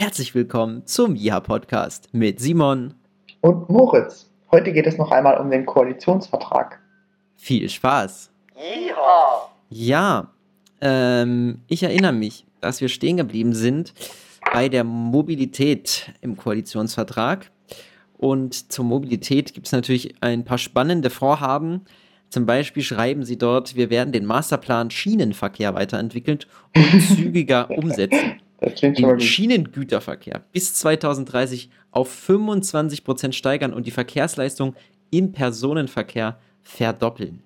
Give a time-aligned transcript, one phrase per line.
[0.00, 2.94] Herzlich willkommen zum IHA Podcast mit Simon
[3.40, 4.30] und Moritz.
[4.52, 6.78] Heute geht es noch einmal um den Koalitionsvertrag.
[7.34, 8.30] Viel Spaß.
[8.54, 9.50] IHA.
[9.70, 10.28] Ja,
[10.80, 13.92] ähm, ich erinnere mich, dass wir stehen geblieben sind
[14.52, 17.50] bei der Mobilität im Koalitionsvertrag.
[18.16, 21.86] Und zur Mobilität gibt es natürlich ein paar spannende Vorhaben.
[22.28, 26.46] Zum Beispiel schreiben sie dort, wir werden den Masterplan Schienenverkehr weiterentwickelt
[26.76, 28.40] und zügiger umsetzen.
[28.60, 34.74] Den Schienengüterverkehr bis 2030 auf 25 Prozent steigern und die Verkehrsleistung
[35.10, 37.42] im Personenverkehr verdoppeln.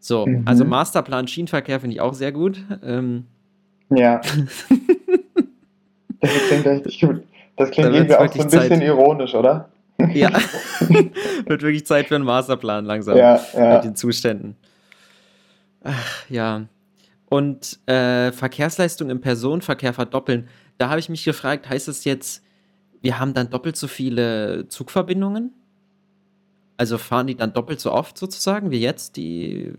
[0.00, 0.42] So, mhm.
[0.46, 2.62] also Masterplan Schienenverkehr finde ich auch sehr gut.
[2.82, 3.24] Ähm,
[3.90, 4.20] ja.
[6.20, 7.22] das klingt richtig gut.
[7.56, 8.82] Das klingt irgendwie auch so ein bisschen Zeit.
[8.82, 9.68] ironisch, oder?
[10.12, 10.30] Ja.
[11.46, 13.16] Wird wirklich Zeit für einen Masterplan langsam.
[13.16, 13.74] Ja, ja.
[13.74, 14.56] Mit den Zuständen.
[15.82, 16.66] Ach, ja.
[17.28, 20.48] Und äh, Verkehrsleistung im Personenverkehr verdoppeln.
[20.78, 22.42] Da habe ich mich gefragt, heißt das jetzt,
[23.02, 25.52] wir haben dann doppelt so viele Zugverbindungen?
[26.76, 29.74] Also fahren die dann doppelt so oft sozusagen wie jetzt die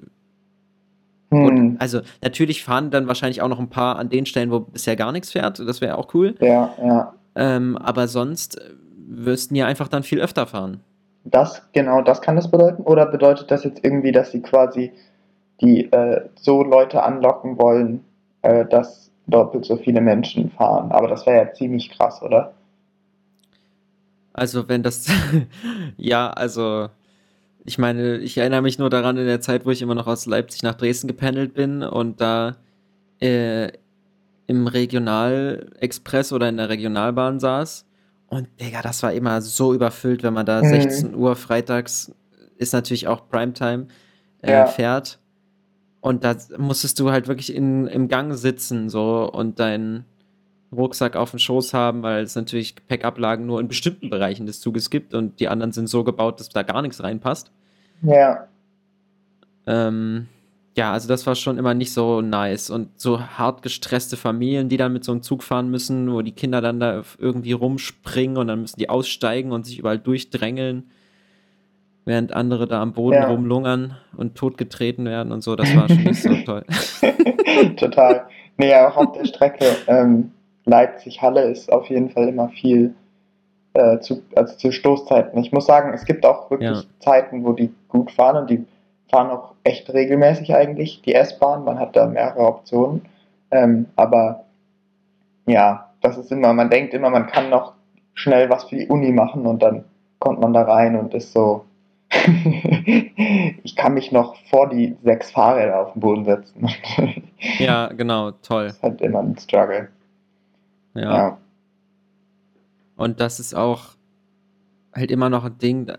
[1.31, 1.45] hm.
[1.45, 4.95] Und also natürlich fahren dann wahrscheinlich auch noch ein paar an den Stellen, wo bisher
[4.95, 5.59] gar nichts fährt.
[5.59, 6.35] Das wäre auch cool.
[6.39, 7.13] Ja, ja.
[7.35, 8.59] Ähm, aber sonst
[9.07, 10.81] wirst du ja einfach dann viel öfter fahren.
[11.25, 12.83] Das, genau, das kann das bedeuten.
[12.83, 14.91] Oder bedeutet das jetzt irgendwie, dass sie quasi
[15.61, 18.03] die äh, so Leute anlocken wollen,
[18.41, 20.91] äh, dass doppelt so viele Menschen fahren?
[20.91, 22.53] Aber das wäre ja ziemlich krass, oder?
[24.33, 25.07] Also wenn das,
[25.97, 26.89] ja, also
[27.65, 30.25] ich meine, ich erinnere mich nur daran in der Zeit, wo ich immer noch aus
[30.25, 32.55] Leipzig nach Dresden gependelt bin und da
[33.19, 33.69] äh,
[34.47, 37.85] im Regionalexpress oder in der Regionalbahn saß.
[38.27, 40.69] Und Digga, das war immer so überfüllt, wenn man da mhm.
[40.69, 42.11] 16 Uhr freitags
[42.57, 43.87] ist natürlich auch Primetime
[44.41, 44.65] äh, ja.
[44.65, 45.19] fährt.
[46.01, 50.05] Und da musstest du halt wirklich in, im Gang sitzen so und deinen
[50.71, 54.89] Rucksack auf dem Schoß haben, weil es natürlich Gepäckablagen nur in bestimmten Bereichen des Zuges
[54.89, 57.51] gibt und die anderen sind so gebaut, dass da gar nichts reinpasst.
[58.01, 58.47] Ja.
[59.65, 60.27] Ähm,
[60.77, 62.69] ja, also das war schon immer nicht so nice.
[62.69, 66.31] Und so hart gestresste Familien, die dann mit so einem Zug fahren müssen, wo die
[66.31, 70.89] Kinder dann da irgendwie rumspringen und dann müssen die aussteigen und sich überall durchdrängeln,
[72.05, 73.27] während andere da am Boden ja.
[73.27, 75.55] rumlungern und totgetreten werden und so.
[75.55, 76.65] Das war schon nicht so toll.
[77.77, 78.23] Total.
[78.57, 80.31] Nee, auch auf der Strecke ähm,
[80.65, 82.93] Leipzig-Halle ist auf jeden Fall immer viel
[83.73, 85.39] äh, zu, also zu Stoßzeiten.
[85.39, 86.83] Ich muss sagen, es gibt auch wirklich ja.
[86.99, 88.65] Zeiten, wo die gut fahren und die
[89.09, 91.63] fahren auch echt regelmäßig eigentlich, die S-Bahn.
[91.63, 93.03] Man hat da mehrere Optionen.
[93.51, 94.45] Ähm, aber
[95.45, 97.73] ja, das ist immer, man denkt immer, man kann noch
[98.13, 99.85] schnell was für die Uni machen und dann
[100.19, 101.65] kommt man da rein und ist so,
[103.63, 106.67] ich kann mich noch vor die sechs Fahrräder auf den Boden setzen.
[107.59, 108.65] ja, genau, toll.
[108.65, 109.89] Das ist halt immer ein Struggle.
[110.95, 111.01] Ja.
[111.01, 111.37] ja.
[112.95, 113.95] Und das ist auch
[114.93, 115.91] halt immer noch ein Ding.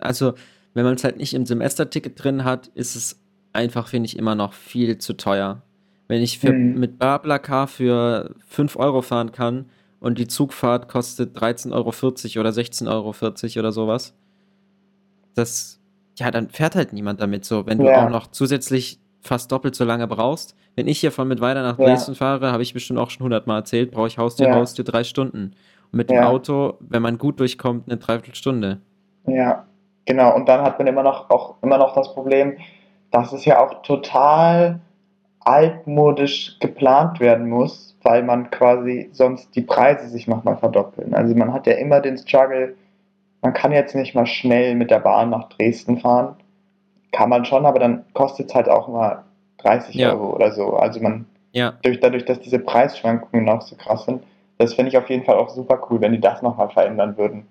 [0.00, 0.34] Also,
[0.74, 3.20] wenn man es halt nicht im Semesterticket drin hat, ist es
[3.52, 5.62] einfach, finde ich, immer noch viel zu teuer.
[6.08, 6.78] Wenn ich für, mhm.
[6.78, 9.66] mit BlaBlaCar für 5 Euro fahren kann
[10.00, 11.88] und die Zugfahrt kostet 13,40 Euro
[12.40, 14.14] oder 16,40 Euro oder sowas,
[15.36, 15.80] das,
[16.16, 17.66] ja, dann fährt halt niemand damit so.
[17.66, 18.04] Wenn du ja.
[18.04, 20.56] auch noch zusätzlich fast doppelt so lange brauchst.
[20.76, 22.18] Wenn ich hier von Mittweida nach Dresden ja.
[22.18, 24.54] fahre, habe ich bestimmt auch schon hundertmal erzählt, brauche ich Haustür, ja.
[24.54, 25.54] Haustür drei Stunden.
[25.92, 26.22] Und mit dem.
[26.22, 28.80] Auto, wenn man gut durchkommt, eine Dreiviertelstunde.
[29.26, 29.66] Ja,
[30.04, 30.34] genau.
[30.34, 32.56] Und dann hat man immer noch auch immer noch das Problem,
[33.10, 34.80] dass es ja auch total
[35.40, 41.14] altmodisch geplant werden muss, weil man quasi sonst die Preise sich nochmal verdoppeln.
[41.14, 42.74] Also man hat ja immer den Struggle,
[43.42, 46.36] man kann jetzt nicht mal schnell mit der Bahn nach Dresden fahren.
[47.12, 49.24] Kann man schon, aber dann kostet es halt auch mal
[49.58, 50.12] 30 ja.
[50.12, 50.74] Euro oder so.
[50.74, 51.74] Also man, ja.
[51.82, 54.22] durch, dadurch, dass diese Preisschwankungen auch so krass sind,
[54.58, 57.46] das finde ich auf jeden Fall auch super cool, wenn die das nochmal verändern würden.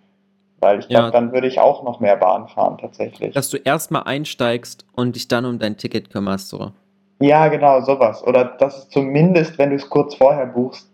[0.60, 1.12] Weil ich glaube, ja.
[1.12, 3.34] dann würde ich auch noch mehr Bahn fahren, tatsächlich.
[3.34, 6.72] Dass du erstmal einsteigst und dich dann um dein Ticket kümmerst, so.
[7.20, 8.26] Ja, genau, sowas.
[8.26, 10.90] Oder dass es zumindest, wenn du es kurz vorher buchst,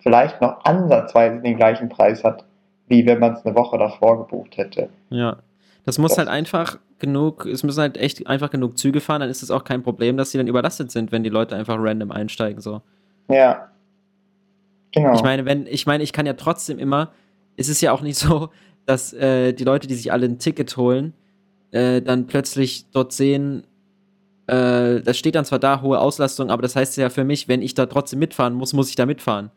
[0.00, 2.44] vielleicht noch ansatzweise den gleichen Preis hat,
[2.88, 4.88] wie wenn man es eine Woche davor gebucht hätte.
[5.10, 5.38] Ja.
[5.84, 9.28] Das muss das halt einfach genug, es müssen halt echt einfach genug Züge fahren, dann
[9.28, 12.10] ist es auch kein Problem, dass sie dann überlastet sind, wenn die Leute einfach random
[12.10, 12.80] einsteigen, so.
[13.28, 13.68] Ja,
[14.94, 15.14] Genau.
[15.14, 17.10] Ich meine, wenn, ich meine, ich kann ja trotzdem immer,
[17.56, 18.50] es ist ja auch nicht so,
[18.86, 21.14] dass äh, die Leute, die sich alle ein Ticket holen,
[21.72, 23.64] äh, dann plötzlich dort sehen,
[24.46, 27.62] äh, das steht dann zwar da, hohe Auslastung, aber das heißt ja für mich, wenn
[27.62, 29.50] ich da trotzdem mitfahren muss, muss ich da mitfahren.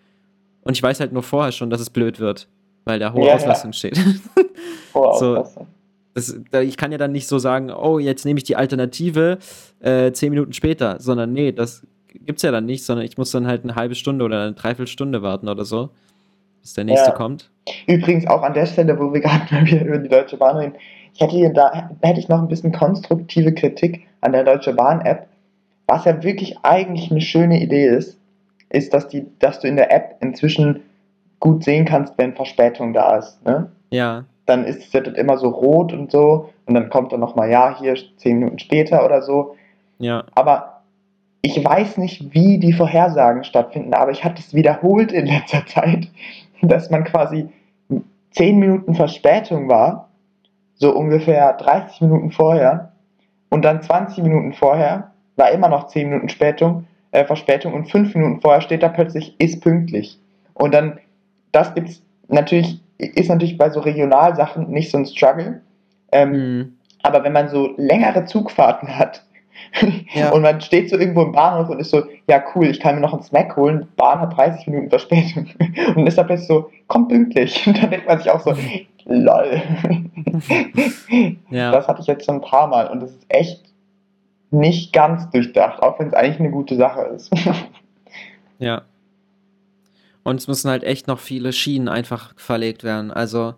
[0.61, 2.47] Und ich weiß halt nur vorher schon, dass es blöd wird,
[2.87, 3.77] weil da hohe ja, Auslastung ja.
[3.77, 3.99] steht.
[4.93, 5.67] Hohe Auslastung.
[6.13, 9.37] Das, ich kann ja dann nicht so sagen, oh, jetzt nehme ich die Alternative
[9.81, 11.83] äh, zehn Minuten später, sondern nee, das
[12.25, 14.53] gibt es ja dann nicht, sondern ich muss dann halt eine halbe Stunde oder eine
[14.53, 15.89] Dreiviertelstunde warten oder so,
[16.61, 17.15] bis der nächste ja.
[17.15, 17.51] kommt.
[17.85, 20.73] Übrigens auch an der Stelle, wo wir gerade mal wieder über die Deutsche Bahn reden,
[21.13, 25.01] ich hätte hier da hätte ich noch ein bisschen konstruktive Kritik an der Deutsche Bahn
[25.01, 25.27] App.
[25.87, 28.17] Was ja wirklich eigentlich eine schöne Idee ist,
[28.69, 30.81] ist, dass die, dass du in der App inzwischen
[31.39, 33.43] gut sehen kannst, wenn Verspätung da ist.
[33.45, 33.71] Ne?
[33.91, 34.25] Ja.
[34.45, 37.77] Dann ist es ja immer so rot und so und dann kommt dann nochmal, ja,
[37.77, 39.55] hier zehn Minuten später oder so.
[39.99, 40.23] Ja.
[40.35, 40.81] Aber
[41.41, 46.07] ich weiß nicht, wie die Vorhersagen stattfinden, aber ich hatte es wiederholt in letzter Zeit,
[46.61, 47.49] dass man quasi
[48.31, 50.09] 10 Minuten Verspätung war,
[50.75, 52.91] so ungefähr 30 Minuten vorher,
[53.49, 58.13] und dann 20 Minuten vorher war immer noch 10 Minuten Spätung, äh, Verspätung und 5
[58.15, 60.19] Minuten vorher steht da plötzlich ist pünktlich.
[60.53, 60.99] Und dann,
[61.51, 65.61] das gibt's natürlich, ist natürlich bei so Regionalsachen nicht so ein Struggle.
[66.11, 66.77] Ähm, mhm.
[67.03, 69.23] Aber wenn man so längere Zugfahrten hat,
[70.13, 70.31] ja.
[70.31, 73.01] Und man steht so irgendwo im Bahnhof und ist so, ja cool, ich kann mir
[73.01, 75.47] noch einen Snack holen, Bahn hat 30 Minuten Verspätung.
[75.95, 77.65] Und ist dann plötzlich so, komm pünktlich.
[77.67, 78.53] Und dann denkt man sich auch so,
[79.05, 79.61] lol.
[81.49, 81.71] Ja.
[81.71, 83.63] Das hatte ich jetzt schon ein paar Mal und das ist echt
[84.51, 87.31] nicht ganz durchdacht, auch wenn es eigentlich eine gute Sache ist.
[88.59, 88.81] Ja.
[90.27, 93.11] Und es müssen halt echt noch viele Schienen einfach verlegt werden.
[93.11, 93.55] Also,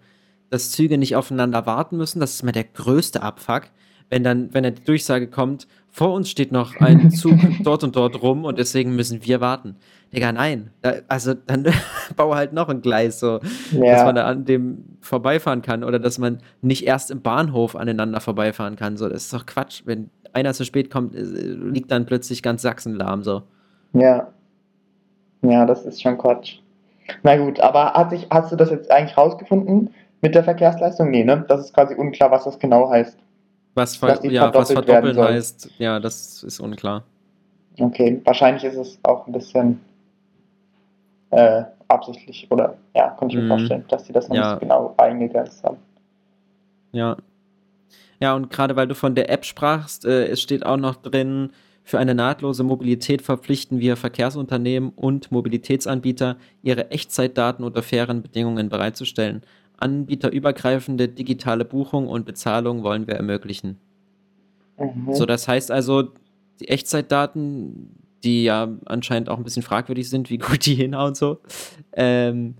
[0.50, 3.70] dass Züge nicht aufeinander warten müssen, das ist mir der größte Abfuck
[4.10, 7.96] wenn dann, wenn dann die Durchsage kommt, vor uns steht noch ein Zug dort und
[7.96, 9.76] dort rum und deswegen müssen wir warten.
[10.14, 10.72] Digga, nein.
[10.82, 11.68] Da, also dann
[12.16, 13.40] baue halt noch ein Gleis, so,
[13.72, 13.94] ja.
[13.94, 18.20] dass man da an dem vorbeifahren kann oder dass man nicht erst im Bahnhof aneinander
[18.20, 18.98] vorbeifahren kann.
[18.98, 19.84] So, das ist doch Quatsch.
[19.86, 23.44] Wenn einer zu spät kommt, äh, liegt dann plötzlich ganz Sachsen lahm, so.
[23.94, 24.34] Ja.
[25.42, 26.60] Ja, das ist schon Quatsch.
[27.24, 31.10] Na gut, aber hat sich, hast du das jetzt eigentlich rausgefunden mit der Verkehrsleistung?
[31.10, 31.46] Nee, ne?
[31.48, 33.18] Das ist quasi unklar, was das genau heißt.
[33.76, 37.04] Was, ver ja, was verdoppeln heißt, ja, das ist unklar.
[37.80, 39.80] Okay, wahrscheinlich ist es auch ein bisschen
[41.30, 43.48] äh, absichtlich oder ja, kann ich mir mm.
[43.48, 44.52] vorstellen, dass sie das noch ja.
[44.52, 45.78] nicht genau eingegrenzt haben.
[46.92, 47.16] Ja.
[48.20, 51.52] Ja, und gerade weil du von der App sprachst, äh, es steht auch noch drin,
[51.84, 59.42] für eine nahtlose Mobilität verpflichten wir Verkehrsunternehmen und Mobilitätsanbieter, ihre Echtzeitdaten unter fairen Bedingungen bereitzustellen.
[59.78, 63.78] Anbieterübergreifende digitale Buchung und Bezahlung wollen wir ermöglichen.
[64.78, 65.14] Mhm.
[65.14, 66.10] So, das heißt also,
[66.60, 71.40] die Echtzeitdaten, die ja anscheinend auch ein bisschen fragwürdig sind, wie gut die hinhauen so,
[71.94, 72.56] ähm,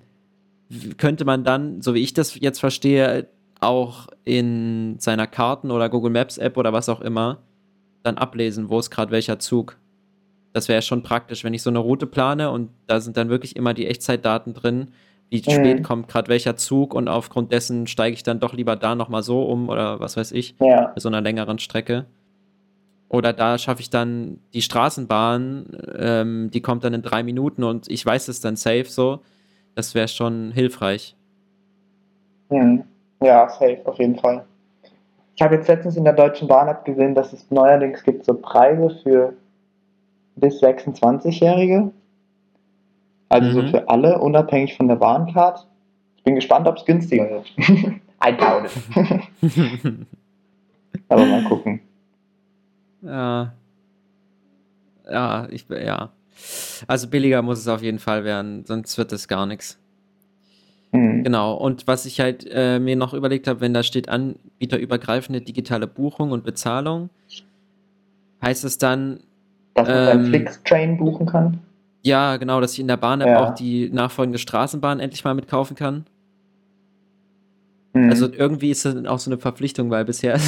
[0.98, 3.28] könnte man dann, so wie ich das jetzt verstehe,
[3.60, 7.40] auch in seiner Karten- oder Google Maps App oder was auch immer
[8.10, 9.78] dann ablesen, wo ist gerade welcher Zug.
[10.54, 13.56] Das wäre schon praktisch, wenn ich so eine Route plane und da sind dann wirklich
[13.56, 14.92] immer die Echtzeitdaten drin
[15.30, 15.52] wie mhm.
[15.52, 19.24] spät kommt gerade welcher Zug und aufgrund dessen steige ich dann doch lieber da nochmal
[19.24, 20.92] so um oder was weiß ich, ja.
[20.94, 22.06] bei so einer längeren Strecke.
[23.10, 27.90] Oder da schaffe ich dann die Straßenbahn, ähm, die kommt dann in drei Minuten und
[27.90, 29.20] ich weiß es dann safe so.
[29.76, 31.16] Das wäre schon hilfreich.
[32.50, 32.84] Mhm.
[33.22, 34.46] Ja, safe, auf jeden Fall.
[35.40, 38.90] Ich habe jetzt letztens in der Deutschen Bahn gesehen, dass es neuerdings gibt so Preise
[39.02, 39.32] für
[40.36, 41.92] bis 26-Jährige.
[43.30, 43.54] Also mhm.
[43.54, 45.66] so für alle, unabhängig von der Bahncard.
[46.18, 47.48] Ich bin gespannt, ob es günstiger wird.
[47.58, 49.94] I doubt it.
[51.08, 51.80] Aber mal gucken.
[53.02, 53.54] Ja.
[55.10, 56.10] Ja, ich, ja.
[56.86, 59.80] Also billiger muss es auf jeden Fall werden, sonst wird es gar nichts.
[60.92, 61.24] Mhm.
[61.24, 64.10] Genau, und was ich halt äh, mir noch überlegt habe, wenn da steht
[64.60, 67.10] anbieterübergreifende digitale Buchung und Bezahlung,
[68.44, 69.22] heißt es dann.
[69.74, 71.60] Dass man ähm, Flix-Train buchen kann?
[72.04, 73.40] Ja, genau, dass ich in der Bahn ja.
[73.40, 76.06] auch die nachfolgende Straßenbahn endlich mal mitkaufen kann.
[77.94, 78.10] Mhm.
[78.10, 80.40] Also irgendwie ist das auch so eine Verpflichtung, weil bisher,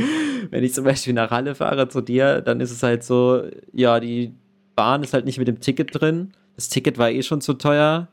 [0.50, 3.42] wenn ich zum Beispiel nach Halle fahre zu dir, dann ist es halt so,
[3.72, 4.34] ja, die
[4.76, 6.32] Bahn ist halt nicht mit dem Ticket drin.
[6.56, 8.08] Das Ticket war eh schon zu teuer.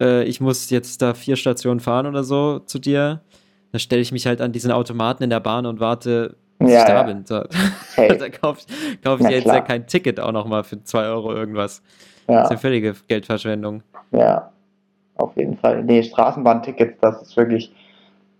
[0.00, 3.20] Äh, ich muss jetzt da vier Stationen fahren oder so zu dir.
[3.72, 6.80] Da stelle ich mich halt an diesen Automaten in der Bahn und warte, bis ja,
[6.80, 7.02] ich da ja.
[7.02, 7.24] bin.
[7.24, 7.42] So.
[7.94, 8.16] Hey.
[8.18, 11.82] da kaufe ich, kauf ich jetzt ja kein Ticket auch nochmal für 2 Euro irgendwas.
[12.28, 12.34] Ja.
[12.34, 13.82] Das ist eine völlige Geldverschwendung.
[14.12, 14.50] Ja,
[15.16, 15.82] auf jeden Fall.
[15.82, 17.74] Nee, Straßenbahntickets, das ist wirklich,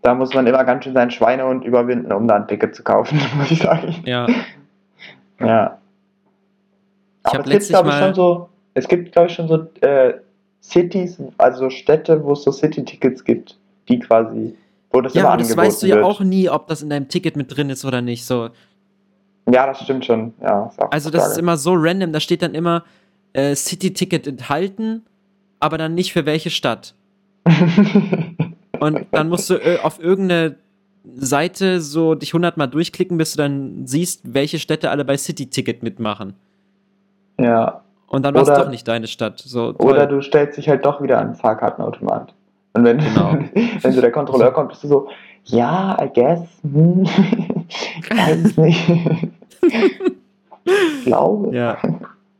[0.03, 3.19] da muss man immer ganz schön seinen Schweinehund überwinden, um da ein Ticket zu kaufen,
[3.37, 3.95] muss ich sagen.
[4.05, 4.27] Ja.
[5.41, 5.79] Ja.
[7.27, 8.03] Ich habe letztlich gibt, mal...
[8.03, 10.15] Schon so, es gibt, glaube ich, schon so äh,
[10.61, 13.59] Cities, also Städte, wo es so City-Tickets gibt,
[13.89, 14.55] die quasi
[14.93, 16.05] wo das ja, aber das weißt du ja wird.
[16.05, 18.25] auch nie, ob das in deinem Ticket mit drin ist oder nicht.
[18.25, 18.51] So.
[19.51, 20.35] Ja, das stimmt schon.
[20.41, 22.13] Ja, also das ist immer so random.
[22.13, 22.85] Da steht dann immer
[23.33, 25.05] äh, City-Ticket enthalten,
[25.61, 26.95] aber dann nicht für welche Stadt.
[28.81, 30.57] Und dann musst du äh, auf irgendeine
[31.05, 36.35] Seite so dich hundertmal durchklicken, bis du dann siehst, welche Städte alle bei City-Ticket mitmachen.
[37.41, 37.83] Ja.
[38.07, 39.41] Und dann war es doch nicht deine Stadt.
[39.41, 42.35] So, oder du stellst dich halt doch wieder an den Fahrkartenautomat.
[42.75, 43.39] Und wenn, genau.
[43.81, 45.09] wenn so der Kontrolleur kommt, bist du so,
[45.45, 47.05] ja, I guess, hm,
[48.11, 48.89] weiß es nicht.
[50.65, 51.55] ich glaube.
[51.55, 51.79] Ja.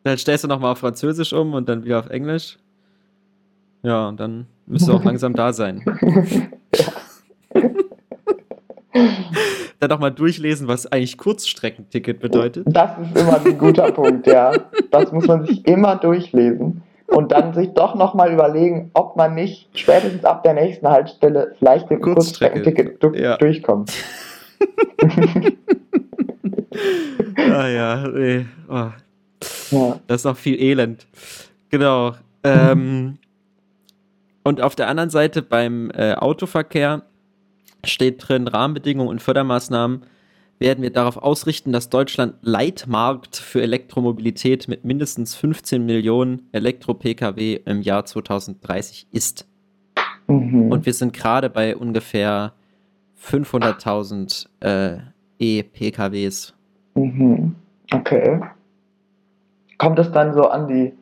[0.05, 2.59] Dann stellst du nochmal auf Französisch um und dann wieder auf Englisch.
[3.83, 5.83] Ja, und dann müsst du auch langsam da sein.
[9.81, 12.65] dann doch mal durchlesen, was eigentlich Kurzstreckenticket bedeutet.
[12.69, 14.53] Das ist immer ein guter Punkt, ja.
[14.93, 19.69] Das muss man sich immer durchlesen und dann sich doch nochmal überlegen, ob man nicht
[19.79, 23.37] spätestens ab der nächsten Haltestelle vielleicht mit dem Kurzstreckenticket du ja.
[23.37, 23.93] durchkommt.
[27.37, 28.47] ah ja, nee.
[28.69, 28.91] Oh.
[29.71, 31.07] ja, das ist noch viel Elend.
[31.71, 32.13] Genau.
[32.45, 33.19] Ähm,
[34.45, 37.03] und auf der anderen Seite beim äh, Autoverkehr
[37.85, 40.05] steht drin, Rahmenbedingungen und Fördermaßnahmen
[40.63, 47.83] werden wir darauf ausrichten, dass Deutschland Leitmarkt für Elektromobilität mit mindestens 15 Millionen Elektro-Pkw im
[47.83, 49.47] Jahr 2030 ist.
[50.29, 50.71] Mhm.
[50.71, 52.53] Und wir sind gerade bei ungefähr
[53.21, 54.99] 500.000 äh,
[55.39, 56.55] E-PKWs.
[56.95, 57.57] Mhm.
[57.93, 58.41] Okay.
[59.79, 60.93] Kommt es dann so an die,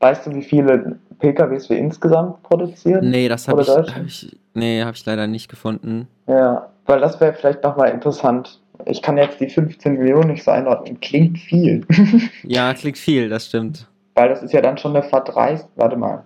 [0.00, 3.10] weißt du, wie viele PKWs wir insgesamt produzieren?
[3.10, 6.08] Nee, das habe ich, hab ich, nee, hab ich leider nicht gefunden.
[6.26, 8.60] Ja, weil das wäre vielleicht nochmal interessant.
[8.86, 11.00] Ich kann jetzt die 15 Millionen nicht so einordnen.
[11.00, 11.86] Klingt viel.
[12.42, 13.88] ja, klingt viel, das stimmt.
[14.14, 15.68] Weil das ist ja dann schon eine Verdreiß.
[15.76, 16.24] Warte mal.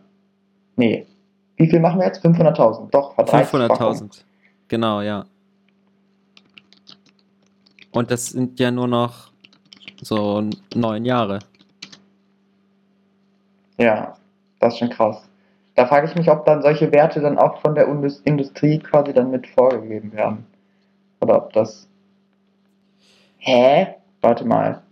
[0.77, 1.07] Nee.
[1.57, 2.25] Wie viel machen wir jetzt?
[2.25, 2.91] 500.000.
[2.91, 3.55] Doch, verdreißt.
[3.55, 4.23] 500.000.
[4.69, 5.25] Genau, ja.
[7.93, 9.31] Und das sind ja nur noch
[10.03, 11.41] so neun Jahre.
[13.79, 14.17] Ja,
[14.61, 15.29] das ist schon krass.
[15.75, 17.87] Da frage ich mich, ob dann solche Werte dann auch von der
[18.25, 20.45] Industrie quasi dann mit vorgegeben werden.
[21.21, 21.88] Oder ob das.
[23.38, 23.95] Hä?
[24.21, 24.83] Warte mal.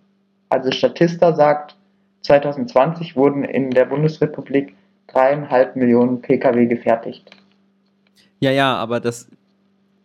[0.49, 1.77] Also Statista sagt,
[2.23, 4.75] 2020 wurden in der Bundesrepublik
[5.07, 7.31] dreieinhalb Millionen Pkw gefertigt.
[8.41, 9.29] Ja, ja, aber das,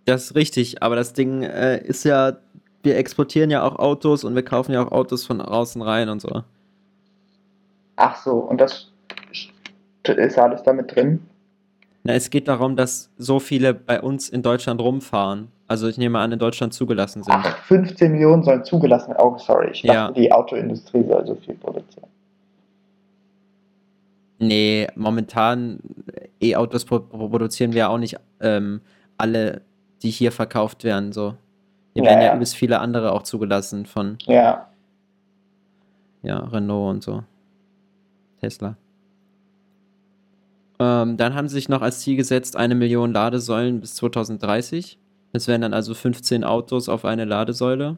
[0.05, 0.81] das ist richtig.
[0.83, 2.37] Aber das Ding äh, ist ja,
[2.83, 6.21] wir exportieren ja auch Autos und wir kaufen ja auch Autos von außen rein und
[6.21, 6.43] so.
[7.97, 8.91] Ach so, und das
[10.03, 11.19] ist alles damit drin?
[12.03, 15.49] Na, es geht darum, dass so viele bei uns in Deutschland rumfahren.
[15.71, 17.33] Also ich nehme an, in Deutschland zugelassen sind.
[17.33, 19.69] Ach, 15 Millionen sollen zugelassen Oh, sorry.
[19.71, 20.11] Ich dachte, ja.
[20.11, 22.09] die Autoindustrie soll so viel produzieren.
[24.39, 25.79] Nee, momentan
[26.41, 28.81] E-Autos produzieren wir auch nicht ähm,
[29.17, 29.61] alle,
[30.01, 31.13] die hier verkauft werden.
[31.13, 31.35] So.
[31.93, 34.67] Hier ja, werden ja, ja übelst viele andere auch zugelassen von ja.
[36.21, 37.23] Ja, Renault und so.
[38.41, 38.75] Tesla.
[40.79, 44.97] Ähm, dann haben sie sich noch als Ziel gesetzt, eine Million Ladesäulen bis 2030.
[45.33, 47.97] Das wären dann also 15 Autos auf eine Ladesäule.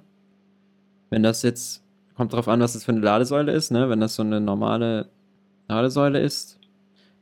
[1.09, 1.83] Wenn das jetzt,
[2.15, 3.89] kommt drauf an, was das für eine Ladesäule ist, ne?
[3.89, 5.09] Wenn das so eine normale
[5.67, 6.59] Ladesäule ist,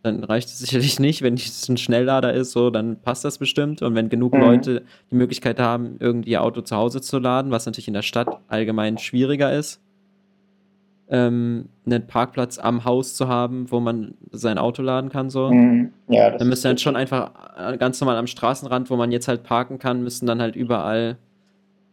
[0.04, 1.22] dann reicht es sicherlich nicht.
[1.22, 3.82] Wenn es ein Schnelllader ist, so, dann passt das bestimmt.
[3.82, 4.42] Und wenn genug mhm.
[4.42, 8.02] Leute die Möglichkeit haben, irgendwie ihr Auto zu Hause zu laden, was natürlich in der
[8.02, 9.82] Stadt allgemein schwieriger ist,
[11.12, 15.52] ähm, einen Parkplatz am Haus zu haben, wo man sein Auto laden kann, so.
[15.52, 15.92] Mhm.
[16.08, 19.28] Ja, das dann müsste dann schon einfach äh, ganz normal am Straßenrand, wo man jetzt
[19.28, 21.18] halt parken kann, müssten dann halt überall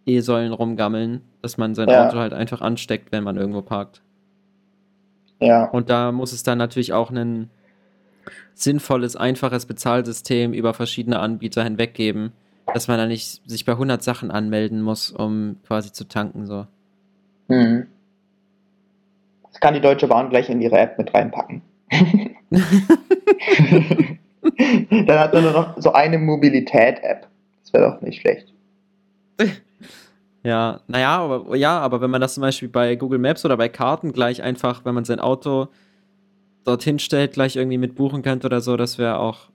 [0.06, 2.06] E-Säulen rumgammeln, dass man sein ja.
[2.06, 4.02] Auto halt einfach ansteckt, wenn man irgendwo parkt.
[5.40, 5.64] Ja.
[5.64, 7.50] Und da muss es dann natürlich auch ein
[8.54, 12.32] sinnvolles, einfaches Bezahlsystem über verschiedene Anbieter hinweg geben,
[12.72, 16.66] dass man dann nicht sich bei 100 Sachen anmelden muss, um quasi zu tanken, so.
[17.48, 17.86] Mhm.
[19.58, 21.62] Das kann die Deutsche Bahn gleich in ihre App mit reinpacken.
[21.90, 22.36] Dann
[25.18, 27.26] hat er nur noch so eine Mobilität-App.
[27.62, 28.54] Das wäre doch nicht schlecht.
[30.44, 33.68] Ja, naja, aber, ja, aber wenn man das zum Beispiel bei Google Maps oder bei
[33.68, 35.66] Karten gleich einfach, wenn man sein Auto
[36.62, 39.48] dorthin stellt, gleich irgendwie mit buchen könnte oder so, das wäre auch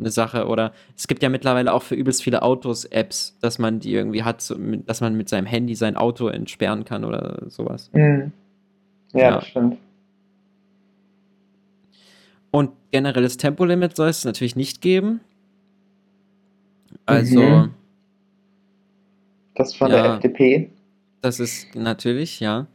[0.00, 0.48] eine Sache.
[0.48, 4.24] Oder es gibt ja mittlerweile auch für übelst viele Autos Apps, dass man die irgendwie
[4.24, 4.52] hat,
[4.86, 7.90] dass man mit seinem Handy sein Auto entsperren kann oder sowas.
[7.92, 8.32] Mhm.
[9.16, 9.78] Ja, ja, das stimmt.
[12.50, 15.20] Und generelles Tempolimit soll es natürlich nicht geben.
[17.04, 17.40] Also.
[17.40, 17.74] Mhm.
[19.54, 20.70] Das von ja, der FDP.
[21.22, 22.66] Das ist natürlich, ja.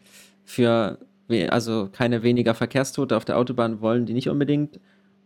[0.43, 0.98] Für
[1.50, 4.79] also keine weniger Verkehrstote auf der Autobahn wollen die nicht unbedingt.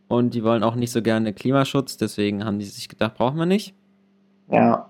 [0.08, 3.48] Und die wollen auch nicht so gerne Klimaschutz, deswegen haben die sich gedacht, brauchen wir
[3.48, 3.74] nicht.
[4.52, 4.88] Ja.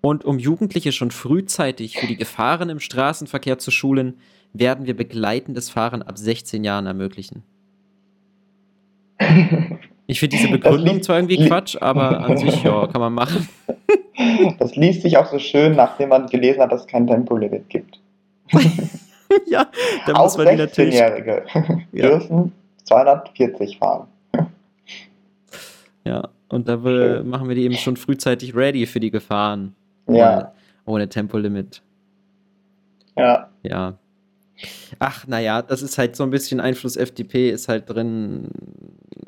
[0.00, 4.18] Und um Jugendliche schon frühzeitig für die Gefahren im Straßenverkehr zu schulen,
[4.52, 7.42] werden wir begleitendes Fahren ab 16 Jahren ermöglichen.
[10.06, 13.48] Ich finde diese Begründung zwar irgendwie Quatsch, aber an sich, ja, kann man machen.
[14.58, 18.00] Das liest sich auch so schön, nachdem man gelesen hat, dass es kein Tempolimit gibt.
[19.46, 19.66] ja,
[20.06, 21.44] da Auch muss man 16-Jährige
[21.92, 22.08] ja.
[22.08, 22.52] dürfen
[22.84, 24.08] 240 fahren.
[26.04, 29.76] ja, und da will, machen wir die eben schon frühzeitig ready für die Gefahren.
[30.14, 30.36] Ja.
[30.36, 30.52] Ohne,
[30.86, 31.82] ohne Tempolimit.
[33.16, 33.48] Ja.
[33.62, 33.98] Ja.
[34.98, 38.48] Ach, naja, das ist halt so ein bisschen Einfluss FDP ist halt drin,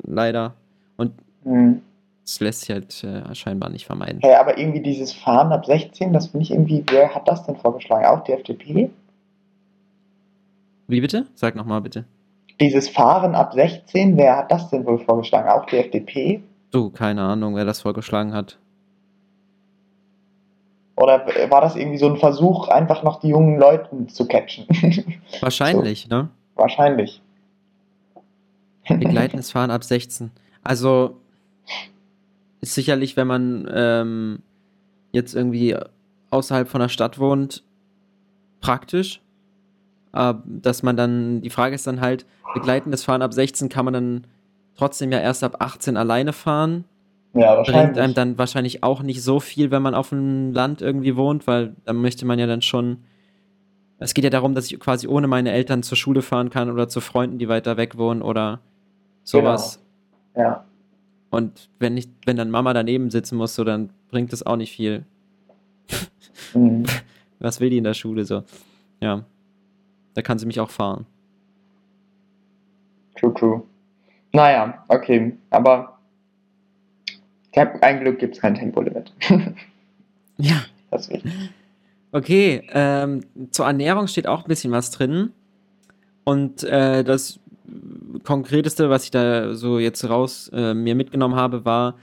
[0.05, 0.53] leider.
[0.97, 1.13] Und
[1.43, 1.81] mhm.
[2.23, 4.19] das lässt sich halt äh, scheinbar nicht vermeiden.
[4.23, 7.55] Ja, aber irgendwie dieses Fahren ab 16, das finde ich irgendwie, wer hat das denn
[7.55, 8.05] vorgeschlagen?
[8.05, 8.91] Auch die FDP?
[10.87, 11.25] Wie bitte?
[11.33, 12.05] Sag nochmal bitte.
[12.59, 15.49] Dieses Fahren ab 16, wer hat das denn wohl vorgeschlagen?
[15.49, 16.43] Auch die FDP?
[16.71, 18.59] Du, keine Ahnung, wer das vorgeschlagen hat.
[20.95, 24.67] Oder war das irgendwie so ein Versuch, einfach noch die jungen Leute zu catchen?
[25.41, 26.15] Wahrscheinlich, so.
[26.15, 26.29] ne?
[26.55, 27.21] Wahrscheinlich.
[28.87, 30.31] Begleitendes Fahren ab 16.
[30.63, 31.17] Also
[32.61, 34.39] ist sicherlich, wenn man ähm,
[35.11, 35.75] jetzt irgendwie
[36.29, 37.63] außerhalb von der Stadt wohnt,
[38.61, 39.21] praktisch.
[40.13, 43.93] Äh, dass man dann, die Frage ist dann halt, begleitendes Fahren ab 16 kann man
[43.93, 44.27] dann
[44.75, 46.85] trotzdem ja erst ab 18 alleine fahren.
[47.33, 47.83] Ja, wahrscheinlich.
[47.85, 51.47] Bringt einem dann wahrscheinlich auch nicht so viel, wenn man auf dem Land irgendwie wohnt,
[51.47, 53.03] weil dann möchte man ja dann schon.
[53.97, 56.89] Es geht ja darum, dass ich quasi ohne meine Eltern zur Schule fahren kann oder
[56.89, 58.59] zu Freunden, die weiter weg wohnen oder
[59.23, 59.81] sowas.
[60.33, 60.47] Genau.
[60.47, 60.65] Ja.
[61.29, 64.75] Und wenn ich, wenn dann Mama daneben sitzen muss, so, dann bringt das auch nicht
[64.75, 65.05] viel.
[66.53, 66.85] Mhm.
[67.39, 68.43] Was will die in der Schule so?
[68.99, 69.25] Ja.
[70.13, 71.05] Da kann sie mich auch fahren.
[73.19, 73.63] True, true.
[74.31, 75.37] Naja, okay.
[75.49, 75.92] Aber
[77.55, 79.11] ein Glück gibt es kein Tempolimit.
[80.37, 80.63] ja.
[80.91, 81.31] Das ist wichtig.
[82.11, 85.31] Okay, ähm, zur Ernährung steht auch ein bisschen was drin.
[86.23, 87.39] Und äh, das
[88.23, 91.95] Konkreteste, was ich da so jetzt raus äh, mir mitgenommen habe, war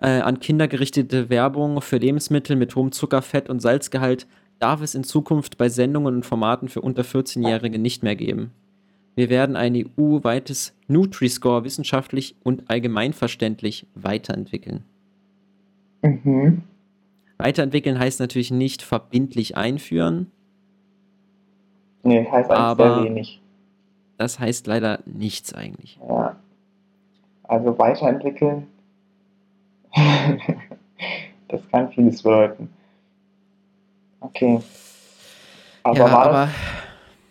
[0.00, 4.26] äh, an Kinder gerichtete Werbung für Lebensmittel mit hohem Zucker, Fett und Salzgehalt
[4.58, 8.52] darf es in Zukunft bei Sendungen und Formaten für unter 14-Jährige nicht mehr geben.
[9.14, 14.84] Wir werden ein EU-weites Nutri-Score wissenschaftlich und allgemeinverständlich weiterentwickeln.
[16.06, 16.62] Mhm.
[17.38, 20.30] Weiterentwickeln heißt natürlich nicht verbindlich einführen.
[22.02, 23.40] Nee, heißt aber sehr wenig.
[24.16, 25.98] Das heißt leider nichts eigentlich.
[26.08, 26.36] Ja.
[27.42, 28.66] Also weiterentwickeln,
[31.48, 32.70] das kann vieles bedeuten.
[34.20, 34.60] Okay.
[35.82, 36.54] Aber ja, war aber das,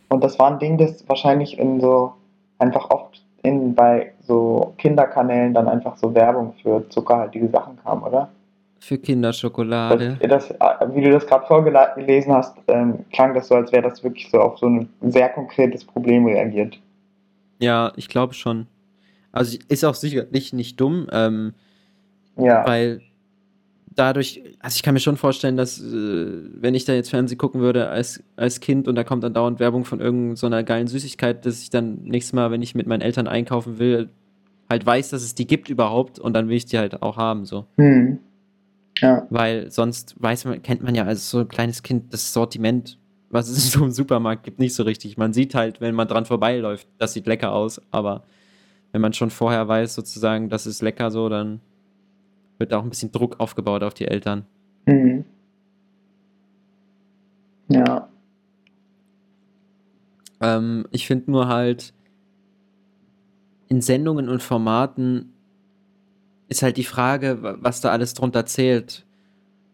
[0.10, 2.14] und das war ein Ding, das wahrscheinlich in so
[2.60, 8.30] einfach oft in bei so Kinderkanälen dann einfach so Werbung für zuckerhaltige Sachen kam, oder?
[8.86, 10.20] Für Kinderschokolade.
[10.30, 10.52] Das,
[10.94, 14.40] wie du das gerade vorgelesen hast, ähm, klang das so, als wäre das wirklich so
[14.40, 16.80] auf so ein sehr konkretes Problem reagiert.
[17.58, 18.68] Ja, ich glaube schon.
[19.32, 21.56] Also ist auch sicherlich nicht dumm, ähm,
[22.38, 22.64] ja.
[22.68, 23.02] weil
[23.96, 27.62] dadurch, also ich kann mir schon vorstellen, dass äh, wenn ich da jetzt Fernsehen gucken
[27.62, 31.44] würde als, als Kind und da kommt dann dauernd Werbung von irgendeiner so geilen Süßigkeit,
[31.48, 34.10] dass ich dann nächstes Mal, wenn ich mit meinen Eltern einkaufen will,
[34.70, 37.46] halt weiß, dass es die gibt überhaupt und dann will ich die halt auch haben,
[37.46, 37.66] so.
[37.80, 38.20] Hm.
[39.00, 39.28] Ja.
[39.30, 42.98] Weil sonst weiß man, kennt man ja als so ein kleines Kind das Sortiment,
[43.30, 45.18] was es so im Supermarkt gibt, nicht so richtig.
[45.18, 48.24] Man sieht halt, wenn man dran vorbeiläuft, das sieht lecker aus, aber
[48.92, 51.60] wenn man schon vorher weiß, sozusagen, das ist lecker so, dann
[52.58, 54.46] wird auch ein bisschen Druck aufgebaut auf die Eltern.
[54.86, 55.26] Mhm.
[57.68, 58.08] Ja.
[60.40, 61.94] Ähm, ich finde nur halt,
[63.68, 65.34] in Sendungen und Formaten
[66.48, 69.06] ist halt die Frage, was da alles drunter zählt.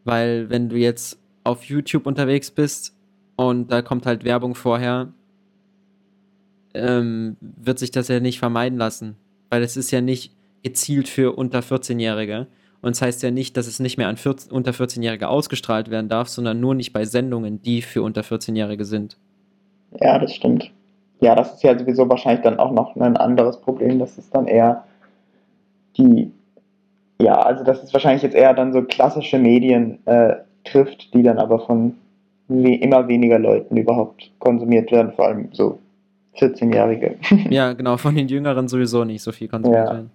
[0.03, 2.95] Weil wenn du jetzt auf YouTube unterwegs bist
[3.35, 5.13] und da kommt halt Werbung vorher,
[6.73, 9.17] ähm, wird sich das ja nicht vermeiden lassen.
[9.49, 12.47] Weil es ist ja nicht gezielt für unter 14-Jährige.
[12.81, 15.91] Und es das heißt ja nicht, dass es nicht mehr an 14, unter 14-Jährige ausgestrahlt
[15.91, 19.17] werden darf, sondern nur nicht bei Sendungen, die für unter 14-Jährige sind.
[19.99, 20.71] Ja, das stimmt.
[21.19, 23.99] Ja, das ist ja sowieso wahrscheinlich dann auch noch ein anderes Problem.
[23.99, 24.83] Das ist dann eher
[25.97, 26.31] die,
[27.21, 31.37] ja, also das ist wahrscheinlich jetzt eher dann so klassische Medien äh, trifft, die dann
[31.37, 31.95] aber von
[32.47, 35.79] we immer weniger Leuten überhaupt konsumiert werden, vor allem so
[36.37, 37.15] 14-Jährige.
[37.49, 39.93] Ja, genau, von den Jüngeren sowieso nicht so viel konsumiert ja.
[39.93, 40.11] werden.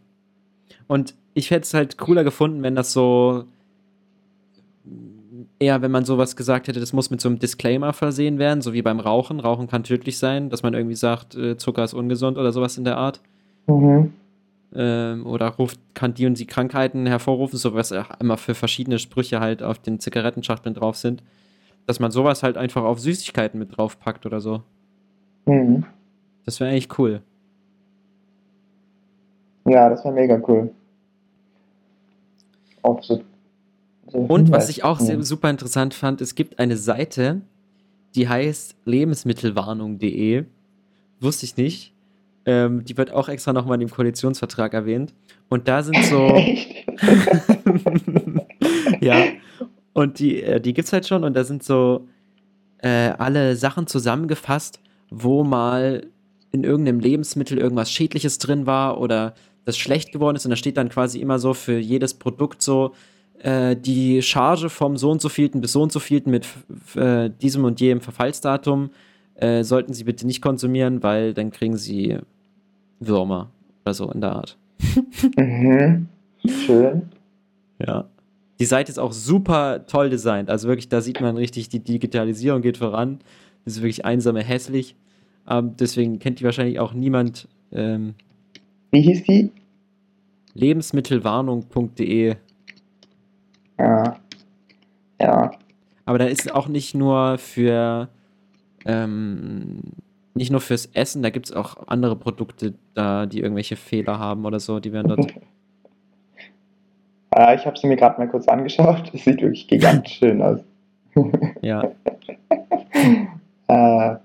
[0.87, 3.45] Und ich hätte es halt cooler gefunden, wenn das so
[5.59, 8.73] eher, wenn man sowas gesagt hätte, das muss mit so einem Disclaimer versehen werden, so
[8.73, 9.41] wie beim Rauchen.
[9.41, 12.85] Rauchen kann tödlich sein, dass man irgendwie sagt, äh, Zucker ist ungesund oder sowas in
[12.85, 13.21] der Art.
[13.67, 14.13] Mhm.
[14.75, 18.99] Ähm, oder ruft, kann die und die Krankheiten hervorrufen, so was auch immer für verschiedene
[18.99, 21.23] Sprüche halt auf den Zigarettenschachteln drauf sind.
[21.87, 24.63] Dass man sowas halt einfach auf Süßigkeiten mit draufpackt oder so.
[25.47, 25.85] Mhm.
[26.45, 27.23] Das wäre eigentlich cool.
[29.67, 30.71] Ja, das wäre mega cool.
[32.83, 33.23] Auch so,
[34.07, 37.41] so Und was ich auch sehr, super interessant fand, es gibt eine Seite,
[38.15, 40.45] die heißt lebensmittelwarnung.de.
[41.21, 41.96] Wusste ich nicht.
[42.47, 45.13] Ähm, die wird auch extra nochmal in dem Koalitionsvertrag erwähnt.
[45.49, 46.29] Und da sind so.
[49.01, 49.25] ja.
[49.93, 52.07] Und die, äh, die gibt es halt schon und da sind so
[52.79, 54.81] äh, alle Sachen zusammengefasst,
[55.11, 56.07] wo mal
[56.53, 60.45] in irgendeinem Lebensmittel irgendwas Schädliches drin war oder das schlecht geworden ist.
[60.45, 62.93] Und da steht dann quasi immer so für jedes Produkt so
[63.41, 66.47] äh, die Charge vom so und so vielten bis so und so vielten mit
[66.95, 68.91] äh, diesem und jenem Verfallsdatum
[69.35, 72.19] äh, sollten Sie bitte nicht konsumieren, weil dann kriegen Sie
[73.01, 73.51] Würmer
[73.85, 74.59] oder so in der Art.
[75.37, 76.09] mhm.
[76.45, 77.03] Schön.
[77.79, 78.05] Ja.
[78.59, 80.49] Die Seite ist auch super toll designt.
[80.49, 83.19] Also wirklich, da sieht man richtig, die Digitalisierung geht voran.
[83.65, 84.97] Das ist wirklich einsame hässlich.
[85.49, 87.49] Ähm, deswegen kennt die wahrscheinlich auch niemand.
[87.73, 88.15] Ähm,
[88.93, 89.53] Wie hieß die?
[90.55, 92.37] Lebensmittelwarnung.de.
[93.79, 94.17] Ja.
[95.21, 95.51] Ja.
[96.07, 98.09] Aber da ist auch nicht nur für
[98.87, 99.81] ähm,
[100.37, 104.45] nicht nur fürs Essen, da gibt es auch andere Produkte da, die irgendwelche Fehler haben
[104.45, 105.35] oder so, die werden dort
[107.31, 109.11] Ah, ich habe sie mir gerade mal kurz angeschaut.
[109.15, 110.61] Es sieht wirklich gigantisch schön aus.
[111.61, 111.83] Ja.
[113.69, 114.17] äh,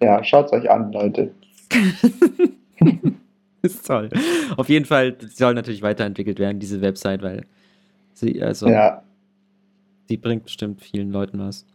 [0.00, 1.32] ja, schaut es euch an, Leute.
[3.62, 4.10] ist toll.
[4.56, 7.46] Auf jeden Fall soll natürlich weiterentwickelt werden, diese Website, weil
[8.12, 9.02] sie, also, ja.
[10.08, 11.66] die bringt bestimmt vielen Leuten was.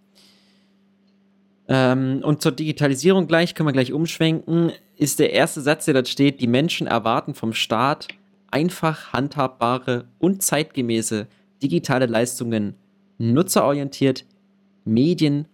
[1.74, 6.10] Ähm, und zur Digitalisierung gleich, können wir gleich umschwenken, ist der erste Satz, der dort
[6.10, 8.10] steht, die Menschen erwarten vom Staat
[8.52, 11.28] einfach handhabbare und zeitgemäße
[11.64, 12.76] digitale Leistungen,
[13.20, 14.26] nutzerorientiert,
[14.84, 15.46] Medien,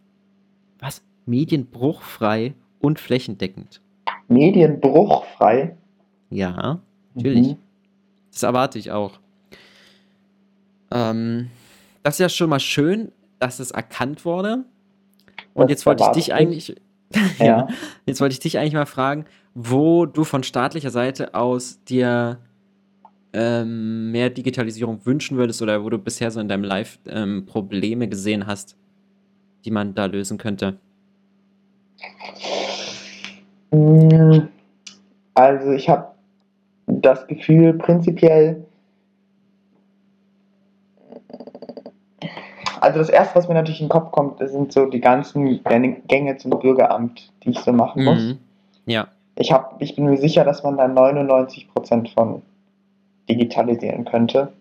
[0.80, 1.04] was?
[1.28, 3.82] Medienbruchfrei und flächendeckend.
[4.28, 5.78] Medienbruchfrei?
[6.32, 6.82] Ja,
[7.14, 7.50] natürlich.
[7.50, 7.58] Mhm.
[8.32, 9.20] Das erwarte ich auch.
[10.90, 11.52] Ähm,
[12.02, 14.66] das ist ja schon mal schön, dass es erkannt wurde.
[15.58, 16.76] Und jetzt wollte ich dich eigentlich,
[17.40, 17.68] ja.
[18.06, 22.38] jetzt wollte ich dich eigentlich mal fragen, wo du von staatlicher Seite aus dir
[23.34, 28.08] ähm, mehr Digitalisierung wünschen würdest oder wo du bisher so in deinem Live ähm, Probleme
[28.08, 28.78] gesehen hast,
[29.66, 30.78] die man da lösen könnte?
[33.72, 34.42] Mm,
[35.34, 36.10] also ich habe
[36.86, 38.64] das Gefühl, prinzipiell,
[42.88, 45.62] also das Erste, was mir natürlich in den Kopf kommt, sind so die ganzen
[46.08, 48.20] Gänge zum Bürgeramt, die ich so machen muss.
[48.20, 48.38] Mhm.
[48.86, 49.08] Ja.
[49.36, 52.42] Ich, hab, ich bin mir sicher, dass man da 99% von
[53.30, 54.54] digitalisieren könnte.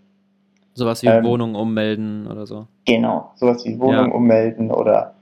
[0.75, 2.67] Sowas wie ähm, Wohnung ummelden oder so.
[2.85, 4.15] Genau, sowas wie Wohnung ja.
[4.15, 5.15] ummelden oder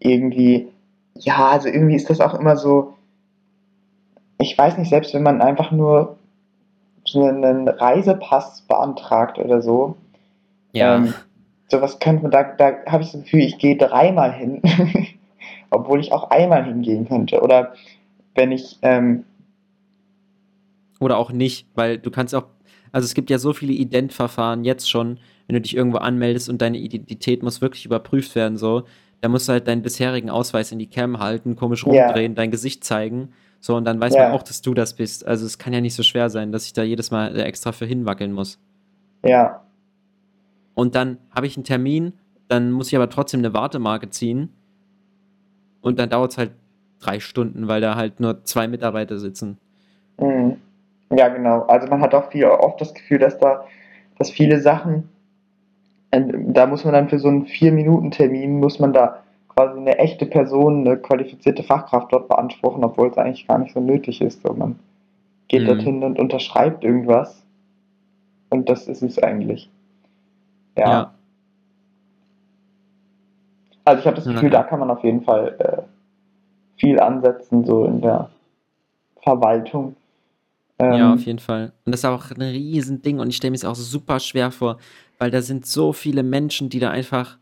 [0.00, 0.68] irgendwie,
[1.14, 2.94] ja, also irgendwie ist das auch immer so,
[4.38, 6.16] ich weiß nicht, selbst wenn man einfach nur
[7.04, 9.96] so einen Reisepass beantragt oder so,
[10.72, 10.96] ja.
[10.96, 11.14] Ähm,
[11.76, 14.62] sowas könnte man, da, da habe ich das Gefühl, ich gehe dreimal hin,
[15.70, 17.40] obwohl ich auch einmal hingehen könnte.
[17.40, 17.74] Oder
[18.34, 19.24] wenn ich ähm,
[21.00, 22.44] oder auch nicht, weil du kannst auch,
[22.92, 26.62] also es gibt ja so viele Identverfahren jetzt schon, wenn du dich irgendwo anmeldest und
[26.62, 28.84] deine Identität muss wirklich überprüft werden, so,
[29.20, 32.36] da musst du halt deinen bisherigen Ausweis in die Cam halten, komisch rumdrehen, ja.
[32.36, 33.30] dein Gesicht zeigen,
[33.64, 34.24] so, und dann weiß ja.
[34.24, 35.26] man auch, dass du das bist.
[35.26, 37.86] Also es kann ja nicht so schwer sein, dass ich da jedes Mal extra für
[37.86, 38.58] hinwackeln muss.
[39.24, 39.62] Ja.
[40.74, 42.12] Und dann habe ich einen Termin,
[42.48, 44.50] dann muss ich aber trotzdem eine Wartemarke ziehen.
[45.80, 46.52] Und dann dauert es halt
[47.00, 49.58] drei Stunden, weil da halt nur zwei Mitarbeiter sitzen.
[50.18, 50.56] Mhm.
[51.16, 51.62] Ja, genau.
[51.62, 53.64] Also man hat auch viel, oft das Gefühl, dass da,
[54.18, 55.08] dass viele Sachen,
[56.10, 60.86] da muss man dann für so einen Vier-Minuten-Termin, muss man da quasi eine echte Person,
[60.86, 64.42] eine qualifizierte Fachkraft dort beanspruchen, obwohl es eigentlich gar nicht so nötig ist.
[64.42, 64.78] So, man
[65.48, 65.66] geht mhm.
[65.66, 67.44] dorthin und unterschreibt irgendwas
[68.50, 69.70] und das ist es eigentlich.
[70.76, 70.90] Ja.
[70.90, 71.14] ja.
[73.84, 74.62] Also ich habe das Gefühl, ja.
[74.62, 75.82] da kann man auf jeden Fall äh,
[76.80, 78.30] viel ansetzen, so in der
[79.22, 79.96] Verwaltung.
[80.78, 81.72] Ähm, ja, auf jeden Fall.
[81.84, 84.78] Und das ist auch ein Riesending und ich stelle mir es auch super schwer vor,
[85.18, 87.38] weil da sind so viele Menschen, die da einfach,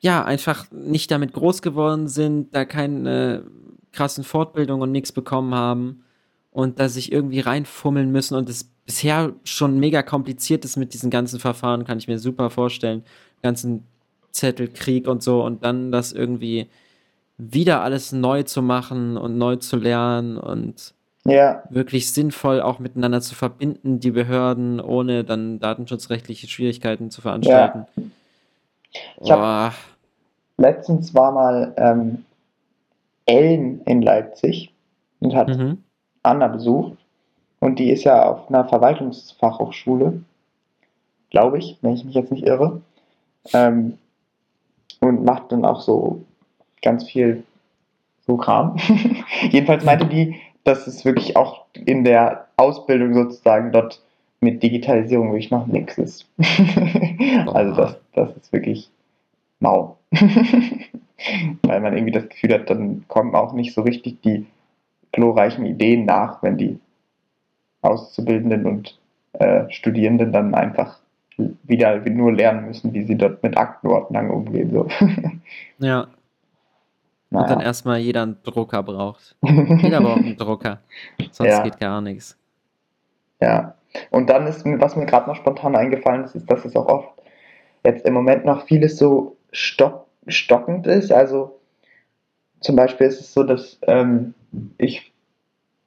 [0.00, 3.44] ja, einfach nicht damit groß geworden sind, da keine
[3.92, 6.04] krassen Fortbildungen und nichts bekommen haben
[6.50, 11.10] und da sich irgendwie reinfummeln müssen und es bisher schon mega kompliziert ist mit diesen
[11.10, 13.04] ganzen Verfahren, kann ich mir super vorstellen.
[13.42, 13.84] Ganzen
[14.32, 16.68] Zettelkrieg und so und dann das irgendwie
[17.38, 21.62] wieder alles neu zu machen und neu zu lernen und ja.
[21.70, 27.86] wirklich sinnvoll auch miteinander zu verbinden, die Behörden, ohne dann datenschutzrechtliche Schwierigkeiten zu veranstalten.
[28.92, 28.96] Ja.
[29.22, 29.74] Ich hab,
[30.58, 32.24] letztens war mal ähm,
[33.26, 34.72] Ellen in Leipzig
[35.20, 35.82] und hat mhm.
[36.22, 36.98] Anna besucht.
[37.60, 40.22] Und die ist ja auf einer Verwaltungsfachhochschule,
[41.30, 42.80] glaube ich, wenn ich mich jetzt nicht irre.
[43.52, 43.98] Ähm,
[45.00, 46.24] und macht dann auch so
[46.82, 47.44] ganz viel
[48.26, 48.76] so Kram.
[49.50, 54.02] Jedenfalls meinte die, dass es wirklich auch in der Ausbildung sozusagen dort
[54.40, 56.28] mit Digitalisierung wirklich noch nichts ist.
[57.46, 58.90] also das, das ist wirklich
[59.58, 59.96] mau.
[61.62, 64.46] Weil man irgendwie das Gefühl hat, dann kommen auch nicht so richtig die
[65.12, 66.78] glorreichen Ideen nach, wenn die
[67.82, 68.98] Auszubildenden und
[69.34, 70.98] äh, Studierenden dann einfach
[71.64, 74.70] wieder nur lernen müssen, wie sie dort mit Aktenordnern umgehen.
[74.72, 74.88] So.
[75.78, 76.06] Ja.
[77.32, 77.44] Naja.
[77.44, 79.36] Und dann erstmal jeder einen Drucker braucht.
[79.42, 80.80] jeder braucht einen Drucker.
[81.30, 81.62] Sonst ja.
[81.62, 82.36] geht gar nichts.
[83.40, 83.76] Ja.
[84.10, 87.08] Und dann ist, was mir gerade noch spontan eingefallen ist, ist, dass es auch oft
[87.84, 91.12] jetzt im Moment noch vieles so stock, stockend ist.
[91.12, 91.58] Also
[92.60, 94.34] zum Beispiel ist es so, dass ähm,
[94.78, 95.12] ich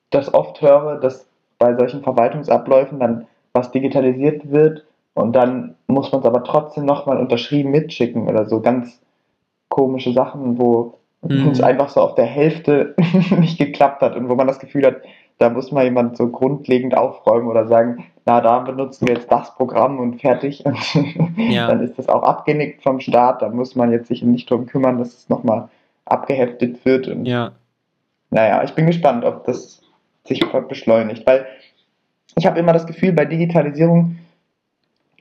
[0.09, 1.27] das oft höre, dass
[1.63, 7.17] bei solchen Verwaltungsabläufen dann was digitalisiert wird und dann muss man es aber trotzdem nochmal
[7.17, 8.99] unterschrieben mitschicken oder so ganz
[9.69, 11.49] komische Sachen, wo mhm.
[11.51, 12.95] es einfach so auf der Hälfte
[13.39, 14.97] nicht geklappt hat und wo man das Gefühl hat,
[15.37, 19.55] da muss mal jemand so grundlegend aufräumen oder sagen, na, da benutzen wir jetzt das
[19.55, 20.65] Programm und fertig.
[20.65, 20.77] Und
[21.37, 21.67] ja.
[21.67, 23.41] dann ist das auch abgenickt vom Staat.
[23.41, 25.69] Da muss man jetzt sich nicht darum kümmern, dass es nochmal
[26.05, 27.07] abgeheftet wird.
[27.07, 27.51] Und ja.
[28.29, 29.82] Naja, ich bin gespannt, ob das
[30.25, 31.45] sich beschleunigt, weil
[32.35, 34.19] ich habe immer das Gefühl, bei Digitalisierung,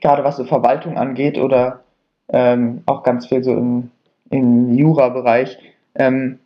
[0.01, 1.81] gerade was so Verwaltung angeht oder
[2.29, 3.91] ähm, auch ganz viel so im,
[4.29, 5.57] im Jura-Bereich,
[5.95, 6.39] ähm,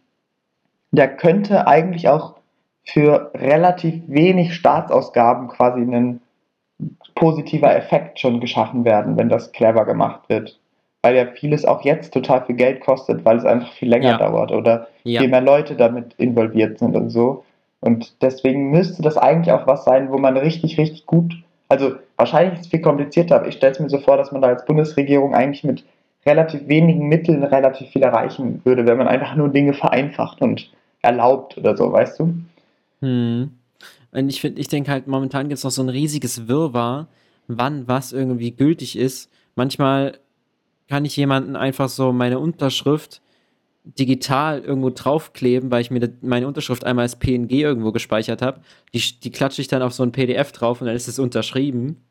[0.91, 2.35] da könnte eigentlich auch
[2.83, 6.21] für relativ wenig Staatsausgaben quasi ein
[7.15, 10.59] positiver Effekt schon geschaffen werden, wenn das clever gemacht wird.
[11.01, 14.17] Weil ja vieles auch jetzt total viel Geld kostet, weil es einfach viel länger ja.
[14.17, 15.19] dauert oder ja.
[15.19, 17.43] viel mehr Leute damit involviert sind und so.
[17.79, 21.33] Und deswegen müsste das eigentlich auch was sein, wo man richtig, richtig gut,
[21.69, 24.41] also wahrscheinlich ist es viel komplizierter, aber ich stelle es mir so vor, dass man
[24.41, 25.83] da als Bundesregierung eigentlich mit
[26.25, 30.69] relativ wenigen Mitteln relativ viel erreichen würde, wenn man einfach nur Dinge vereinfacht und
[31.01, 32.33] erlaubt oder so, weißt du?
[33.01, 33.51] Hm.
[34.11, 37.07] Und ich finde, ich denke halt, momentan gibt es noch so ein riesiges Wirrwarr,
[37.47, 39.29] wann was irgendwie gültig ist.
[39.55, 40.17] Manchmal
[40.89, 43.21] kann ich jemanden einfach so meine Unterschrift
[43.95, 48.61] digital irgendwo draufkleben, weil ich mir meine Unterschrift einmal als PNG irgendwo gespeichert habe.
[48.93, 52.03] Die, die klatsche ich dann auf so ein PDF drauf und dann ist es unterschrieben.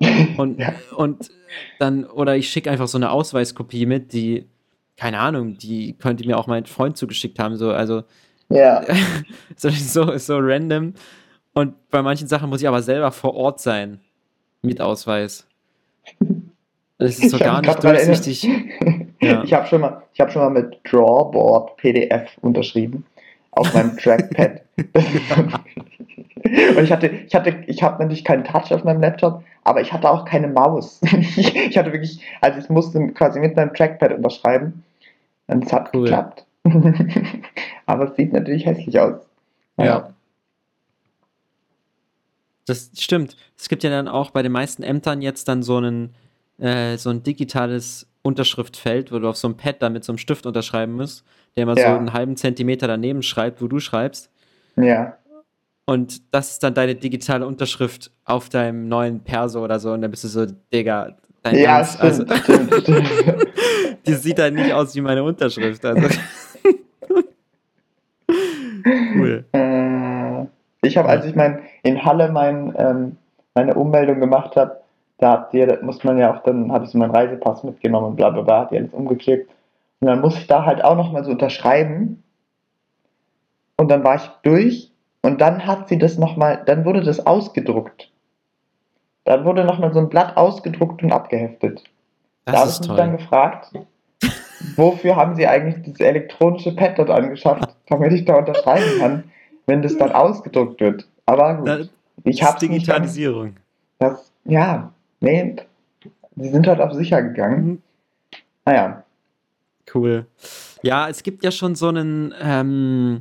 [0.36, 0.74] Und, ja.
[0.96, 1.30] und
[1.78, 4.48] dann, oder ich schicke einfach so eine Ausweiskopie mit, die,
[4.96, 7.56] keine Ahnung, die könnte mir auch mein Freund zugeschickt haben.
[7.56, 8.02] So, also
[8.48, 8.84] ja.
[9.56, 10.94] so, so, so random.
[11.52, 14.00] Und bei manchen Sachen muss ich aber selber vor Ort sein.
[14.62, 15.46] Mit Ausweis.
[16.96, 18.48] Das ist so gar nicht durchsichtig.
[19.24, 19.44] Ja.
[19.44, 23.04] Ich habe schon, mal, hab schon mal mit Drawboard PDF unterschrieben.
[23.52, 24.62] Auf meinem Trackpad.
[24.76, 29.92] Und ich hatte, ich hatte, ich habe natürlich keinen Touch auf meinem Laptop, aber ich
[29.92, 31.00] hatte auch keine Maus.
[31.36, 34.84] ich hatte wirklich, also ich musste quasi mit meinem Trackpad unterschreiben.
[35.46, 36.02] Und es hat cool.
[36.02, 36.44] geklappt.
[37.86, 39.20] Aber es sieht natürlich hässlich aus.
[39.76, 39.84] Ja.
[39.84, 40.10] ja.
[42.66, 43.36] Das stimmt.
[43.58, 46.14] Es gibt ja dann auch bei den meisten Ämtern jetzt dann so, einen,
[46.58, 50.18] äh, so ein digitales Unterschriftfeld, wo du auf so einem Pad dann mit so einem
[50.18, 51.92] Stift unterschreiben musst, der immer ja.
[51.92, 54.30] so einen halben Zentimeter daneben schreibt, wo du schreibst.
[54.76, 55.18] Ja.
[55.86, 59.92] Und das ist dann deine digitale Unterschrift auf deinem neuen Perso oder so.
[59.92, 63.46] Und dann bist du so, Digga, dein Ja, Ernst, stimmt, also, stimmt, stimmt.
[64.06, 65.84] die sieht halt nicht aus wie meine Unterschrift.
[65.84, 66.08] Also.
[69.14, 69.44] cool.
[69.52, 70.44] Äh,
[70.80, 73.16] ich habe, als ich mein, in Halle mein, ähm,
[73.54, 74.80] meine Ummeldung gemacht habe,
[75.18, 78.16] da habt ihr, muss man ja auch, dann habe ich so meinen Reisepass mitgenommen und
[78.16, 79.50] bla bla bla, hat die alles umgeklebt.
[80.00, 82.22] Und dann muss ich da halt auch nochmal so unterschreiben.
[83.76, 84.90] Und dann war ich durch
[85.22, 88.10] und dann hat sie das nochmal, dann wurde das ausgedruckt.
[89.24, 91.82] Dann wurde nochmal so ein Blatt ausgedruckt und abgeheftet.
[92.44, 93.72] Das da habe ich mich dann gefragt,
[94.76, 99.24] wofür haben sie eigentlich dieses elektronische Pad dort angeschafft, damit ich da unterschreiben kann,
[99.66, 101.08] wenn das dann ausgedruckt wird.
[101.26, 101.88] Aber gut, das
[102.24, 103.56] ich habe Digitalisierung.
[103.98, 105.56] das, ja, nee,
[106.36, 107.66] sie sind halt auf sicher gegangen.
[107.66, 107.82] Mhm.
[108.64, 109.04] Naja.
[109.92, 110.24] Cool.
[110.82, 113.20] Ja, es gibt ja schon so einen, ähm,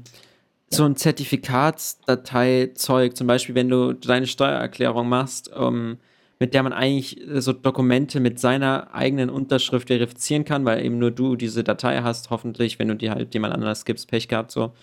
[0.70, 5.98] so ein Zertifikatsdateizeug, zum Beispiel, wenn du deine Steuererklärung machst, um
[6.44, 11.00] mit der man eigentlich äh, so Dokumente mit seiner eigenen Unterschrift verifizieren kann, weil eben
[11.00, 14.52] nur du diese Datei hast, hoffentlich, wenn du die halt jemand anders gibst, Pech gehabt
[14.52, 14.74] so.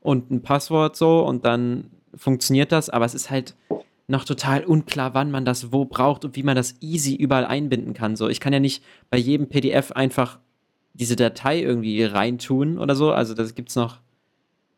[0.00, 3.54] Und ein Passwort so und dann funktioniert das, aber es ist halt
[4.08, 7.92] noch total unklar, wann man das wo braucht und wie man das easy überall einbinden
[7.92, 8.16] kann.
[8.16, 10.38] So, ich kann ja nicht bei jedem PDF einfach
[10.94, 13.12] diese Datei irgendwie reintun oder so.
[13.12, 14.00] Also da gibt es noch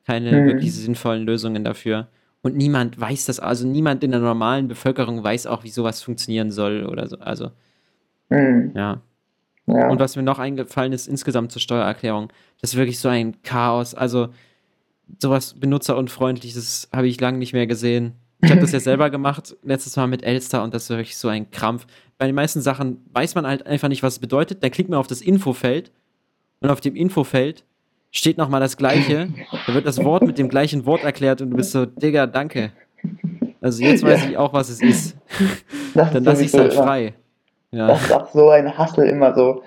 [0.04, 0.46] keine mhm.
[0.46, 2.08] wirklich sinnvollen Lösungen dafür.
[2.42, 6.50] Und niemand weiß das, also niemand in der normalen Bevölkerung weiß auch, wie sowas funktionieren
[6.50, 7.18] soll oder so.
[7.18, 7.50] Also,
[8.30, 8.72] mhm.
[8.74, 9.00] ja.
[9.66, 9.88] Ja.
[9.88, 13.94] Und was mir noch eingefallen ist, insgesamt zur Steuererklärung, das ist wirklich so ein Chaos.
[13.94, 14.30] Also
[15.20, 18.14] sowas benutzerunfreundliches habe ich lange nicht mehr gesehen.
[18.42, 21.28] Ich habe das ja selber gemacht, letztes Mal mit Elster und das ist wirklich so
[21.28, 21.86] ein Krampf.
[22.18, 24.62] Bei den meisten Sachen weiß man halt einfach nicht, was es bedeutet.
[24.62, 25.90] Dann klickt man auf das Infofeld
[26.60, 27.64] und auf dem Infofeld
[28.10, 29.28] steht nochmal das Gleiche.
[29.66, 32.72] Da wird das Wort mit dem gleichen Wort erklärt und du bist so, Digga, danke.
[33.60, 34.30] Also jetzt weiß ja.
[34.30, 35.16] ich auch, was es ist.
[35.92, 37.14] Das Dann lasse ich es halt frei.
[37.72, 37.88] Ja.
[37.88, 39.64] Das ist auch so ein Hassel immer so.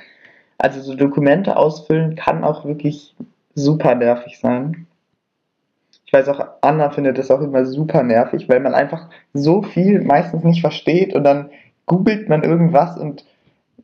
[0.57, 3.13] Also so Dokumente ausfüllen kann auch wirklich
[3.55, 4.87] super nervig sein.
[6.13, 9.99] Ich weiß auch, Anna findet das auch immer super nervig, weil man einfach so viel
[10.03, 11.49] meistens nicht versteht und dann
[11.87, 13.25] googelt man irgendwas und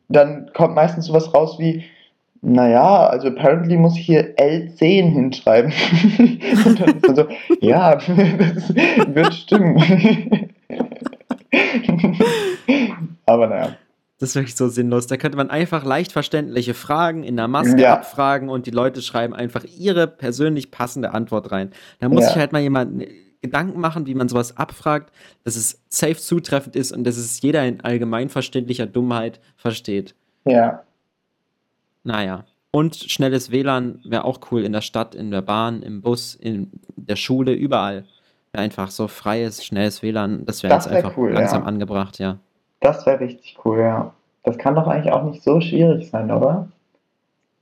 [0.08, 1.82] dann kommt meistens sowas raus wie,
[2.40, 5.72] naja, also apparently muss ich hier L10 hinschreiben.
[6.66, 7.26] und dann ist man so,
[7.60, 9.76] ja, das wird stimmen.
[13.26, 13.70] Aber naja.
[14.20, 15.06] Das ist wirklich so sinnlos.
[15.06, 17.94] Da könnte man einfach leicht verständliche Fragen in der Maske ja.
[17.94, 21.70] abfragen und die Leute schreiben einfach ihre persönlich passende Antwort rein.
[22.00, 22.28] Da muss ja.
[22.28, 23.06] sich halt mal jemand
[23.40, 25.10] Gedanken machen, wie man sowas abfragt,
[25.44, 30.14] dass es safe zutreffend ist und dass es jeder in allgemeinverständlicher Dummheit versteht.
[30.44, 30.82] Ja.
[32.04, 32.44] Naja.
[32.72, 36.70] Und schnelles WLAN wäre auch cool in der Stadt, in der Bahn, im Bus, in
[36.94, 38.04] der Schule, überall.
[38.52, 41.68] Einfach so freies, schnelles WLAN, das wäre jetzt einfach cool, langsam ja.
[41.68, 42.38] angebracht, ja.
[42.80, 44.14] Das wäre richtig cool, ja.
[44.42, 46.68] Das kann doch eigentlich auch nicht so schwierig sein, oder?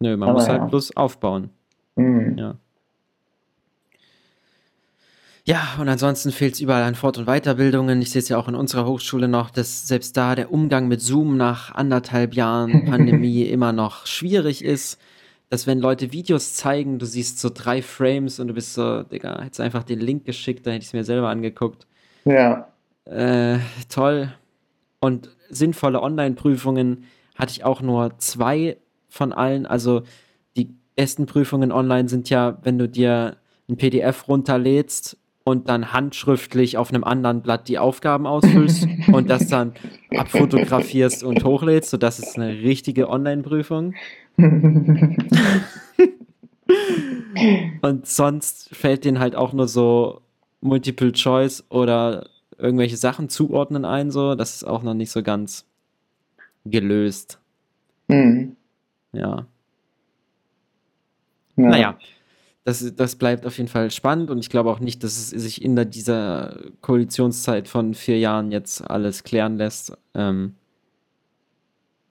[0.00, 1.50] Nö, man Aber muss halt bloß aufbauen.
[1.96, 2.38] Mhm.
[2.38, 2.54] Ja.
[5.44, 8.02] Ja, und ansonsten fehlt es überall an Fort- und Weiterbildungen.
[8.02, 11.00] Ich sehe es ja auch in unserer Hochschule noch, dass selbst da der Umgang mit
[11.00, 15.00] Zoom nach anderthalb Jahren Pandemie immer noch schwierig ist.
[15.48, 19.40] Dass wenn Leute Videos zeigen, du siehst so drei Frames und du bist so, Digga,
[19.40, 21.87] hättest einfach den Link geschickt, dann hätte ich es mir selber angeguckt.
[22.26, 22.68] Ja.
[23.07, 24.35] Äh, toll.
[25.00, 27.04] Und sinnvolle Online-Prüfungen
[27.37, 29.66] hatte ich auch nur zwei von allen.
[29.66, 30.02] Also
[30.56, 33.37] die besten Prüfungen online sind ja, wenn du dir
[33.68, 39.46] ein PDF runterlädst und dann handschriftlich auf einem anderen Blatt die Aufgaben ausfüllst und das
[39.48, 39.72] dann
[40.11, 41.90] abfotografierst und hochlädst.
[41.90, 43.94] So, das ist eine richtige Online-Prüfung.
[47.82, 50.20] und sonst fällt denen halt auch nur so
[50.61, 54.34] Multiple Choice oder irgendwelche Sachen zuordnen ein, so.
[54.34, 55.64] Das ist auch noch nicht so ganz
[56.64, 57.38] gelöst.
[58.08, 58.56] Mhm.
[59.12, 59.46] Ja.
[61.56, 61.68] ja.
[61.68, 61.98] Naja,
[62.64, 65.64] das, das bleibt auf jeden Fall spannend und ich glaube auch nicht, dass es sich
[65.64, 69.96] in dieser Koalitionszeit von vier Jahren jetzt alles klären lässt.
[70.14, 70.54] Ähm,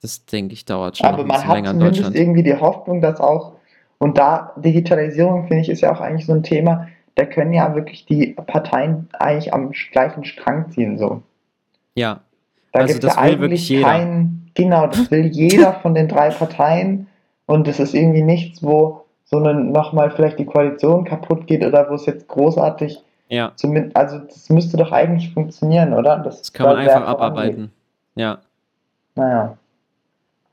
[0.00, 3.54] das denke ich dauert schon Aber man hat zumindest irgendwie die Hoffnung, dass auch,
[3.98, 7.74] und da Digitalisierung finde ich ist ja auch eigentlich so ein Thema, da können ja
[7.74, 11.22] wirklich die Parteien eigentlich am gleichen Strang ziehen, so.
[11.94, 12.20] Ja.
[12.72, 13.86] Da also das ja will wirklich jeder.
[13.86, 17.08] Kein, genau, das will jeder von den drei Parteien
[17.46, 21.94] und es ist irgendwie nichts, wo so nochmal vielleicht die Koalition kaputt geht oder wo
[21.94, 23.52] es jetzt großartig ja.
[23.56, 26.16] Zumindest, also das müsste doch eigentlich funktionieren, oder?
[26.18, 27.70] Das, das kann man einfach abarbeiten.
[28.14, 28.38] Ja.
[29.14, 29.58] Naja.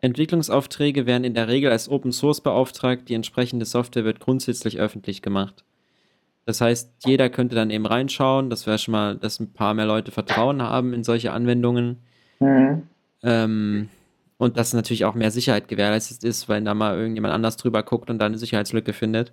[0.02, 5.22] Entwicklungsaufträge werden in der Regel als Open Source beauftragt, die entsprechende Software wird grundsätzlich öffentlich
[5.22, 5.64] gemacht.
[6.46, 8.50] Das heißt, jeder könnte dann eben reinschauen.
[8.50, 11.98] Das wäre schon mal, dass ein paar mehr Leute Vertrauen haben in solche Anwendungen.
[12.40, 12.84] Mhm.
[13.24, 13.90] Ähm,
[14.38, 18.10] und dass natürlich auch mehr Sicherheit gewährleistet ist, weil da mal irgendjemand anders drüber guckt
[18.10, 19.32] und dann eine Sicherheitslücke findet.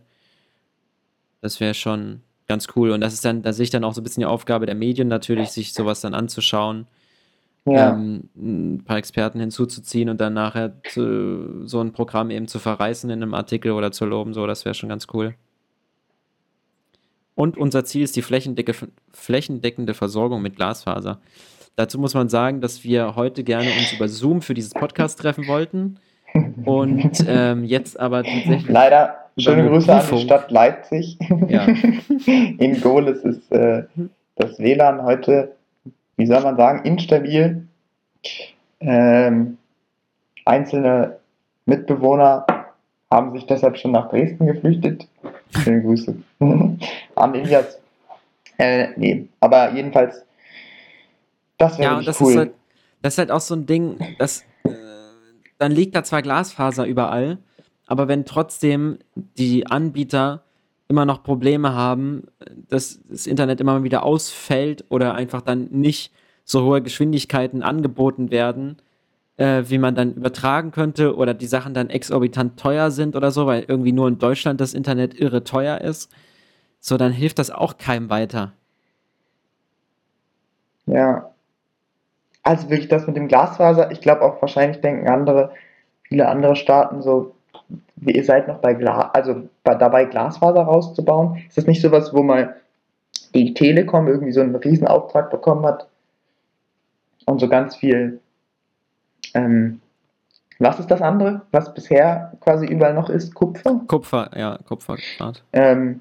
[1.41, 2.93] Das wäre schon ganz cool.
[2.93, 4.75] Und das ist dann, da sehe ich dann auch so ein bisschen die Aufgabe der
[4.75, 6.87] Medien natürlich, sich sowas dann anzuschauen.
[7.65, 7.93] Ja.
[7.93, 13.09] Ähm, ein paar Experten hinzuzuziehen und dann nachher zu, so ein Programm eben zu verreißen
[13.11, 15.35] in einem Artikel oder zu loben, so, das wäre schon ganz cool.
[17.35, 21.21] Und unser Ziel ist die flächendeckende Versorgung mit Glasfaser.
[21.77, 25.47] Dazu muss man sagen, dass wir heute gerne uns über Zoom für dieses Podcast treffen
[25.47, 25.99] wollten.
[26.65, 28.69] Und ähm, jetzt aber tatsächlich.
[28.69, 31.19] Leider, schöne Grüße an die Stadt Leipzig.
[31.49, 31.67] Ja.
[32.27, 33.85] In Goles ist äh,
[34.37, 35.53] das WLAN heute,
[36.17, 37.67] wie soll man sagen, instabil.
[38.81, 39.59] Ähm,
[40.45, 41.19] einzelne
[41.67, 42.47] Mitbewohner
[43.11, 45.07] haben sich deshalb schon nach Dresden geflüchtet.
[45.63, 46.17] Schöne Grüße
[47.15, 47.79] an Elias.
[48.59, 50.25] Äh, nee, aber jedenfalls,
[51.59, 52.31] das wäre ja, und das cool.
[52.31, 52.53] Ist halt,
[53.03, 54.71] das ist halt auch so ein Ding, dass äh,
[55.59, 57.39] dann liegt da zwar Glasfaser überall,
[57.87, 60.45] aber wenn trotzdem die Anbieter
[60.89, 62.25] immer noch Probleme haben,
[62.69, 66.13] dass das Internet immer mal wieder ausfällt oder einfach dann nicht
[66.45, 68.77] so hohe Geschwindigkeiten angeboten werden,
[69.37, 73.47] äh, wie man dann übertragen könnte oder die Sachen dann exorbitant teuer sind oder so,
[73.47, 76.13] weil irgendwie nur in Deutschland das Internet irre teuer ist,
[76.83, 78.53] so dann hilft das auch keinem weiter.
[80.87, 81.31] Ja.
[82.43, 85.53] Also wirklich das mit dem Glasfaser, ich glaube auch wahrscheinlich denken andere,
[86.03, 87.37] viele andere Staaten so,
[88.05, 91.41] ihr seid noch bei Glas, also bei, dabei Glasfaser rauszubauen.
[91.47, 92.57] Ist das nicht sowas, wo mal
[93.33, 95.87] die Telekom irgendwie so einen Riesenauftrag bekommen hat
[97.27, 98.21] und so ganz viel
[99.35, 99.81] ähm,
[100.59, 103.35] was ist das andere, was bisher quasi überall noch ist?
[103.35, 103.81] Kupfer?
[103.87, 104.97] Kupfer, ja, Kupfer.
[105.53, 106.01] Ähm,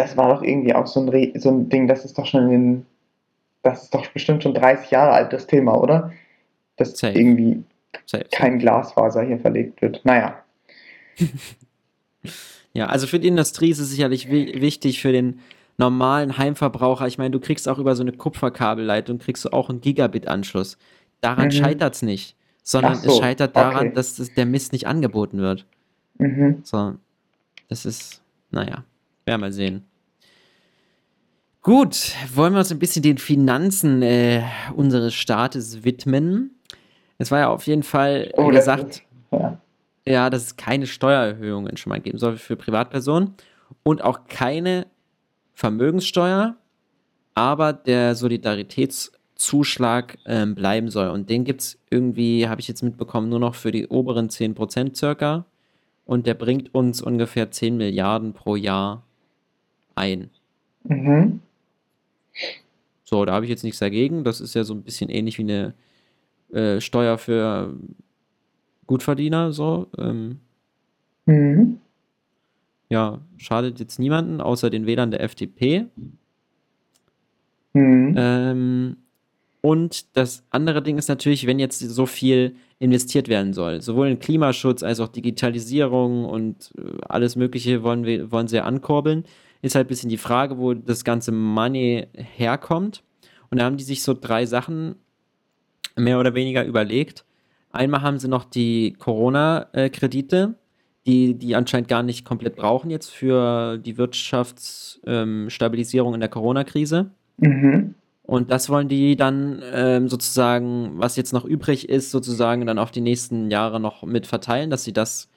[0.00, 2.86] das war doch irgendwie auch so ein, so ein Ding, das ist doch schon in,
[3.62, 6.12] das ist doch bestimmt schon 30 Jahre alt, das Thema, oder?
[6.76, 7.18] Dass Safe.
[7.18, 7.62] irgendwie
[8.06, 10.04] safe, kein Glasfaser hier verlegt wird.
[10.04, 10.42] Naja.
[12.72, 15.40] ja, also für die Industrie ist es sicherlich wichtig, für den
[15.76, 17.06] normalen Heimverbraucher.
[17.06, 20.78] Ich meine, du kriegst auch über so eine Kupferkabelleitung, kriegst du auch einen Gigabit-Anschluss.
[21.20, 21.52] Daran mhm.
[21.52, 23.94] scheitert es nicht sondern so, es scheitert daran, okay.
[23.94, 25.66] dass das, der Mist nicht angeboten wird.
[26.18, 26.60] Mhm.
[26.62, 26.94] So,
[27.68, 28.84] das ist, naja,
[29.24, 29.84] werden wir sehen.
[31.62, 34.42] Gut, wollen wir uns ein bisschen den Finanzen äh,
[34.74, 36.52] unseres Staates widmen.
[37.18, 39.60] Es war ja auf jeden Fall oh, gesagt, ja.
[40.06, 43.34] ja, dass es keine Steuererhöhungen schon mal geben soll für Privatpersonen
[43.82, 44.86] und auch keine
[45.52, 46.56] Vermögenssteuer,
[47.34, 51.08] aber der Solidaritäts- Zuschlag ähm, bleiben soll.
[51.08, 54.94] Und den gibt es irgendwie, habe ich jetzt mitbekommen, nur noch für die oberen 10%
[54.94, 55.46] circa.
[56.04, 59.02] Und der bringt uns ungefähr 10 Milliarden pro Jahr
[59.94, 60.28] ein.
[60.84, 61.40] Mhm.
[63.04, 64.24] So, da habe ich jetzt nichts dagegen.
[64.24, 65.74] Das ist ja so ein bisschen ähnlich wie eine
[66.52, 67.74] äh, Steuer für
[68.86, 69.52] Gutverdiener.
[69.52, 69.88] So.
[69.98, 70.40] Ähm.
[71.26, 71.80] Mhm.
[72.88, 75.86] Ja, schadet jetzt niemanden, außer den Wählern der FDP.
[77.72, 78.14] Mhm.
[78.16, 78.96] Ähm,
[79.62, 84.18] und das andere Ding ist natürlich, wenn jetzt so viel investiert werden soll, sowohl in
[84.18, 89.24] Klimaschutz als auch Digitalisierung und äh, alles Mögliche wollen, wir, wollen sie ja ankurbeln,
[89.62, 93.02] ist halt ein bisschen die Frage, wo das ganze Money herkommt.
[93.50, 94.96] Und da haben die sich so drei Sachen
[95.96, 97.24] mehr oder weniger überlegt.
[97.72, 100.54] Einmal haben sie noch die Corona-Kredite,
[101.06, 107.10] die die anscheinend gar nicht komplett brauchen jetzt für die Wirtschaftsstabilisierung ähm, in der Corona-Krise.
[107.38, 107.94] Mhm.
[108.22, 112.92] Und das wollen die dann ähm, sozusagen, was jetzt noch übrig ist, sozusagen dann auf
[112.92, 115.29] die nächsten Jahre noch mit verteilen, dass sie das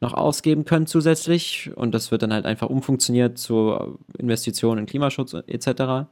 [0.00, 1.70] noch ausgeben können zusätzlich.
[1.74, 6.08] Und das wird dann halt einfach umfunktioniert zu Investitionen in Klimaschutz etc.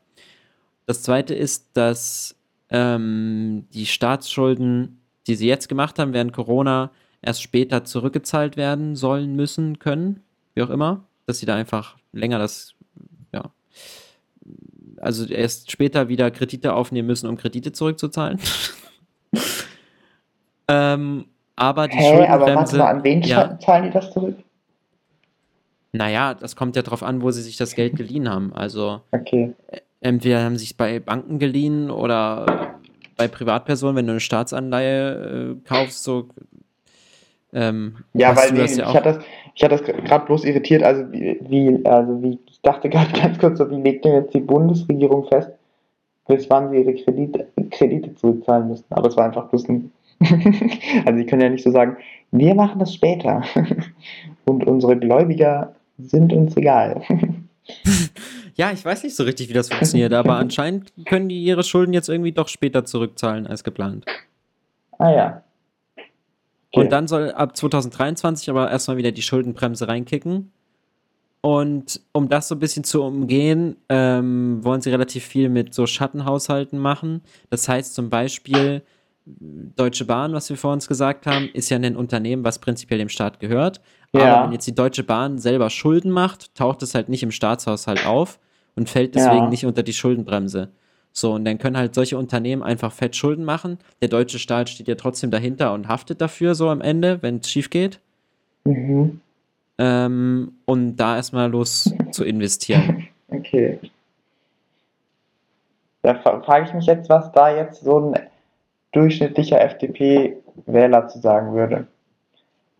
[0.86, 2.36] Das zweite ist, dass
[2.70, 6.90] ähm, die Staatsschulden, die sie jetzt gemacht haben während Corona,
[7.22, 10.22] erst später zurückgezahlt werden sollen, müssen, können,
[10.54, 11.04] wie auch immer.
[11.26, 12.74] Dass sie da einfach länger das,
[13.32, 13.50] ja,
[14.98, 18.40] also erst später wieder Kredite aufnehmen müssen, um Kredite zurückzuzahlen.
[20.68, 21.26] ähm,
[21.56, 22.76] aber die hey, Schuldenbremse.
[22.76, 24.36] Aber mal, an wen ja, zahlen die das zurück?
[25.92, 28.52] Naja, das kommt ja darauf an, wo sie sich das Geld geliehen haben.
[28.52, 29.54] Also okay.
[30.00, 32.76] entweder haben sie es bei Banken geliehen oder
[33.16, 36.28] bei Privatpersonen, wenn du eine Staatsanleihe äh, kaufst, so
[37.56, 39.18] ähm, ja, weil nee, ja ich, hatte das,
[39.54, 43.38] ich hatte das gerade bloß irritiert, also wie, wie, also wie, ich dachte gerade ganz
[43.38, 45.50] kurz so, wie legt denn jetzt die Bundesregierung fest,
[46.28, 48.84] bis wann sie ihre Kredite, Kredite zurückzahlen müssen?
[48.90, 49.90] Aber es war einfach bloß ein,
[51.04, 51.96] also sie können ja nicht so sagen,
[52.30, 53.42] wir machen das später
[54.44, 57.02] und unsere Gläubiger sind uns egal.
[58.54, 61.92] ja, ich weiß nicht so richtig, wie das funktioniert, aber anscheinend können die ihre Schulden
[61.92, 64.04] jetzt irgendwie doch später zurückzahlen als geplant.
[64.98, 65.42] Ah ja.
[65.96, 66.84] Okay.
[66.84, 70.52] Und dann soll ab 2023 aber erstmal wieder die Schuldenbremse reinkicken.
[71.40, 75.86] Und um das so ein bisschen zu umgehen, ähm, wollen sie relativ viel mit so
[75.86, 77.22] Schattenhaushalten machen.
[77.50, 78.82] Das heißt zum Beispiel,
[79.26, 83.08] Deutsche Bahn, was wir vor uns gesagt haben, ist ja ein Unternehmen, was prinzipiell dem
[83.08, 83.80] Staat gehört.
[84.12, 84.20] Ja.
[84.20, 88.06] Aber wenn jetzt die Deutsche Bahn selber Schulden macht, taucht es halt nicht im Staatshaushalt
[88.06, 88.38] auf
[88.76, 89.48] und fällt deswegen ja.
[89.48, 90.70] nicht unter die Schuldenbremse.
[91.12, 93.78] So, und dann können halt solche Unternehmen einfach fett Schulden machen.
[94.00, 97.50] Der deutsche Staat steht ja trotzdem dahinter und haftet dafür so am Ende, wenn es
[97.50, 98.00] schief geht.
[98.64, 99.20] Mhm.
[99.78, 103.08] Ähm, und da erstmal los zu investieren.
[103.28, 103.80] Okay.
[106.02, 108.20] Da frage ich mich jetzt, was da jetzt so ein
[108.92, 111.86] durchschnittlicher FDP-Wähler zu sagen würde.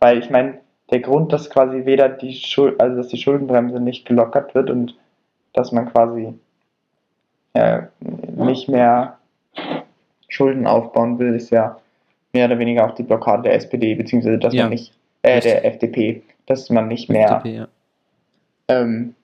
[0.01, 4.07] Weil ich meine, der Grund, dass quasi weder die Schuld, also dass die Schuldenbremse nicht
[4.07, 4.97] gelockert wird und
[5.53, 6.35] dass man quasi
[7.55, 7.83] äh,
[8.37, 9.19] nicht mehr
[10.29, 11.79] Schulden aufbauen will, ist ja
[12.33, 14.65] mehr oder weniger auch die Blockade der SPD, beziehungsweise dass ja.
[14.65, 14.93] man nicht,
[15.23, 17.69] äh, der FDP, dass man nicht mehr FDP, ja.
[18.69, 19.15] ähm,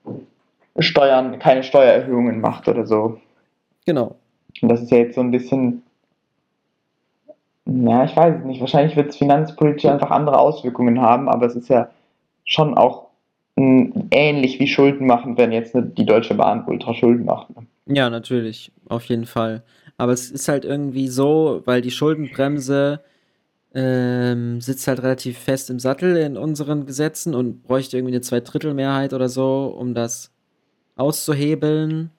[0.79, 3.19] Steuern, keine Steuererhöhungen macht oder so.
[3.85, 4.15] Genau.
[4.61, 5.83] Und das ist ja jetzt so ein bisschen,
[7.65, 11.55] ja, ich weiß es nicht, wahrscheinlich wird es finanzpolitisch einfach andere Auswirkungen haben, aber es
[11.55, 11.89] ist ja
[12.45, 13.07] schon auch
[13.55, 17.55] ähnlich wie Schulden machen, wenn jetzt die Deutsche Bahn ultra Schulden macht.
[17.55, 17.67] Ne?
[17.85, 19.63] Ja, natürlich, auf jeden Fall.
[19.97, 23.01] Aber es ist halt irgendwie so, weil die Schuldenbremse
[23.75, 29.13] ähm, sitzt halt relativ fest im Sattel in unseren Gesetzen und bräuchte irgendwie eine Zweidrittelmehrheit
[29.13, 30.31] oder so, um das
[30.95, 32.09] auszuhebeln.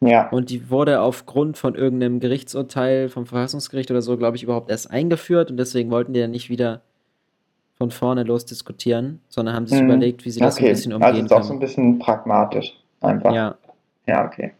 [0.00, 0.28] Ja.
[0.30, 4.90] Und die wurde aufgrund von irgendeinem Gerichtsurteil vom Verfassungsgericht oder so, glaube ich, überhaupt erst
[4.90, 6.80] eingeführt und deswegen wollten die ja nicht wieder
[7.76, 9.86] von vorne los diskutieren, sondern haben sich mhm.
[9.86, 10.66] überlegt, wie sie das okay.
[10.66, 13.32] ein bisschen umgehen Also ist auch so ein bisschen pragmatisch einfach.
[13.34, 13.56] Ja.
[14.06, 14.52] Ja, okay.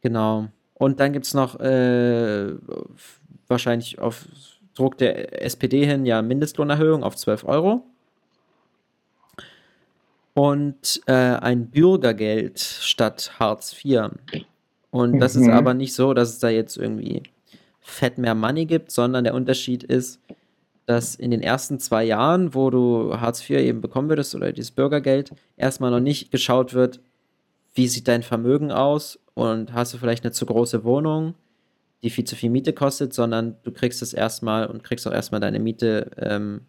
[0.00, 0.46] Genau.
[0.74, 2.52] Und dann gibt es noch äh,
[3.48, 4.26] wahrscheinlich auf
[4.74, 7.84] Druck der SPD hin ja Mindestlohnerhöhung auf 12 Euro.
[10.34, 14.10] Und äh, ein Bürgergeld statt Hartz IV.
[14.90, 15.42] Und das mhm.
[15.42, 17.22] ist aber nicht so, dass es da jetzt irgendwie
[17.80, 20.20] fett mehr Money gibt, sondern der Unterschied ist,
[20.86, 24.70] dass in den ersten zwei Jahren, wo du Hartz IV eben bekommen würdest oder dieses
[24.70, 27.00] Bürgergeld, erstmal noch nicht geschaut wird,
[27.74, 31.34] wie sieht dein Vermögen aus und hast du vielleicht eine zu große Wohnung,
[32.02, 35.40] die viel zu viel Miete kostet, sondern du kriegst es erstmal und kriegst auch erstmal
[35.40, 36.62] deine Miete ähm,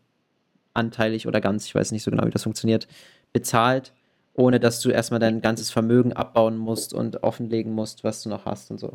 [0.74, 2.88] anteilig oder ganz, ich weiß nicht so genau, wie das funktioniert,
[3.36, 3.92] bezahlt,
[4.34, 8.46] ohne dass du erstmal dein ganzes Vermögen abbauen musst und offenlegen musst, was du noch
[8.46, 8.94] hast und so.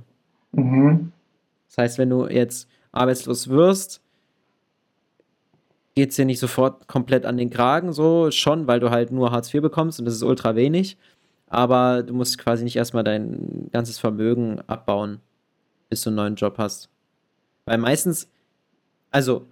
[0.52, 1.12] Mhm.
[1.68, 4.00] Das heißt, wenn du jetzt arbeitslos wirst,
[5.94, 9.30] geht es dir nicht sofort komplett an den Kragen, so schon, weil du halt nur
[9.30, 10.96] Hartz IV bekommst und das ist ultra wenig.
[11.46, 15.20] Aber du musst quasi nicht erstmal dein ganzes Vermögen abbauen,
[15.90, 16.88] bis du einen neuen Job hast.
[17.66, 18.30] Weil meistens,
[19.10, 19.44] also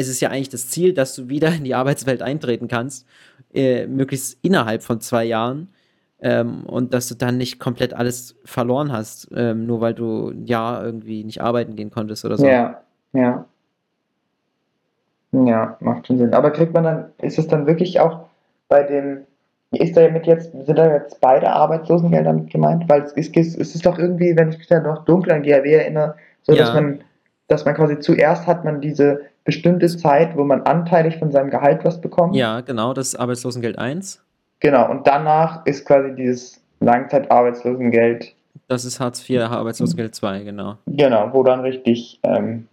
[0.00, 3.06] es ist ja eigentlich das Ziel, dass du wieder in die Arbeitswelt eintreten kannst,
[3.54, 5.68] äh, möglichst innerhalb von zwei Jahren.
[6.22, 10.44] Ähm, und dass du dann nicht komplett alles verloren hast, ähm, nur weil du ein
[10.44, 12.46] Jahr irgendwie nicht arbeiten gehen konntest oder so.
[12.46, 12.82] Ja,
[13.14, 13.46] ja.
[15.32, 16.34] Ja, macht schon Sinn.
[16.34, 18.26] Aber kriegt man dann, ist es dann wirklich auch
[18.68, 19.20] bei dem,
[19.70, 22.88] ist da mit jetzt, sind da jetzt beide Arbeitslosengelder mit gemeint?
[22.88, 25.72] Weil es ist, es ist doch irgendwie, wenn ich mich da noch dunkel an GRW
[25.72, 26.58] erinnere, so ja.
[26.58, 27.00] dass man,
[27.48, 31.84] dass man quasi zuerst hat man diese bestimmte Zeit, wo man anteilig von seinem Gehalt
[31.84, 32.36] was bekommt.
[32.36, 34.22] Ja, genau, das ist Arbeitslosengeld 1.
[34.60, 38.32] Genau, und danach ist quasi dieses Langzeitarbeitslosengeld.
[38.68, 40.76] Das ist Hartz IV, Arbeitslosengeld 2, genau.
[40.86, 42.68] Genau, wo dann richtig ähm,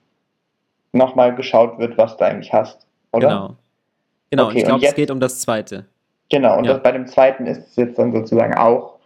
[0.91, 3.28] nochmal geschaut wird, was du eigentlich hast, oder?
[3.28, 3.55] Genau.
[4.30, 5.86] Genau, okay, ich glaube, es geht um das zweite.
[6.30, 6.78] Genau, und ja.
[6.78, 8.99] bei dem zweiten ist es jetzt dann sozusagen auch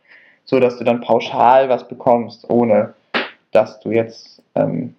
[0.43, 2.95] so, dass du dann pauschal was bekommst, ohne
[3.51, 4.95] dass du jetzt ähm,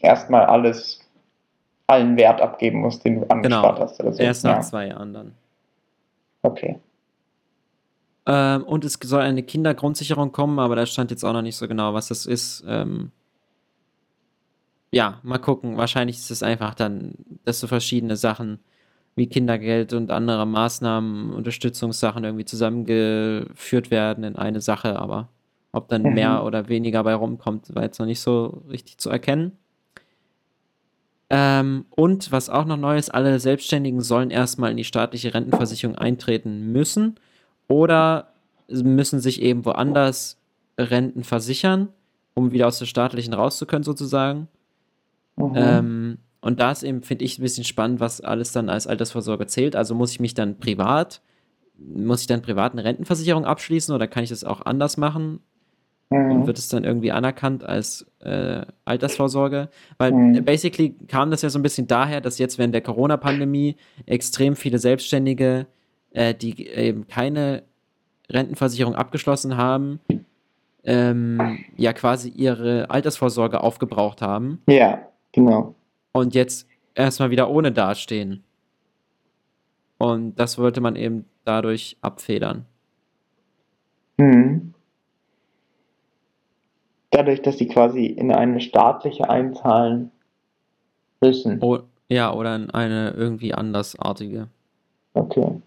[0.00, 1.05] erstmal alles,
[1.86, 3.88] allen Wert abgeben musst, den du angespart genau.
[3.88, 4.22] hast oder so.
[4.22, 4.60] Erst nach ja.
[4.62, 5.32] zwei Jahren dann.
[6.42, 6.80] Okay.
[8.26, 11.68] Ähm, und es soll eine Kindergrundsicherung kommen, aber da stand jetzt auch noch nicht so
[11.68, 12.64] genau, was das ist.
[12.66, 13.12] Ähm,
[14.90, 15.76] ja, mal gucken.
[15.76, 17.14] Wahrscheinlich ist es einfach dann,
[17.44, 18.58] dass so verschiedene Sachen
[19.14, 25.28] wie Kindergeld und andere Maßnahmen, Unterstützungssachen irgendwie zusammengeführt werden in eine Sache, aber
[25.72, 26.14] ob dann mhm.
[26.14, 29.52] mehr oder weniger bei rumkommt, war jetzt noch nicht so richtig zu erkennen.
[31.28, 35.96] Ähm, und was auch noch neu ist, alle Selbstständigen sollen erstmal in die staatliche Rentenversicherung
[35.96, 37.16] eintreten müssen
[37.68, 38.32] oder
[38.68, 40.38] müssen sich eben woanders
[40.78, 41.88] Renten versichern,
[42.34, 44.48] um wieder aus der staatlichen rauszukönnen sozusagen.
[45.36, 45.52] Mhm.
[45.54, 49.46] Ähm, und da ist eben, finde ich, ein bisschen spannend, was alles dann als Altersvorsorge
[49.46, 49.74] zählt.
[49.74, 51.20] Also muss ich mich dann privat,
[51.76, 55.40] muss ich dann privat eine Rentenversicherung abschließen oder kann ich das auch anders machen?
[56.10, 56.30] Mhm.
[56.30, 59.68] Und wird es dann irgendwie anerkannt als äh, Altersvorsorge?
[59.98, 60.44] Weil mhm.
[60.44, 63.76] basically kam das ja so ein bisschen daher, dass jetzt während der Corona-Pandemie
[64.06, 65.66] extrem viele Selbstständige,
[66.12, 67.64] äh, die eben keine
[68.30, 70.00] Rentenversicherung abgeschlossen haben,
[70.84, 74.62] ähm, ja quasi ihre Altersvorsorge aufgebraucht haben.
[74.68, 75.06] Ja.
[75.36, 75.74] Genau.
[76.12, 78.42] Und jetzt erstmal wieder ohne dastehen.
[79.98, 82.64] Und das wollte man eben dadurch abfedern.
[84.16, 84.72] Mhm.
[87.16, 90.10] Dadurch, dass sie quasi in eine staatliche einzahlen
[91.22, 91.62] müssen.
[91.62, 91.78] Oh,
[92.10, 94.48] ja, oder in eine irgendwie andersartige.
[95.14, 95.62] Okay.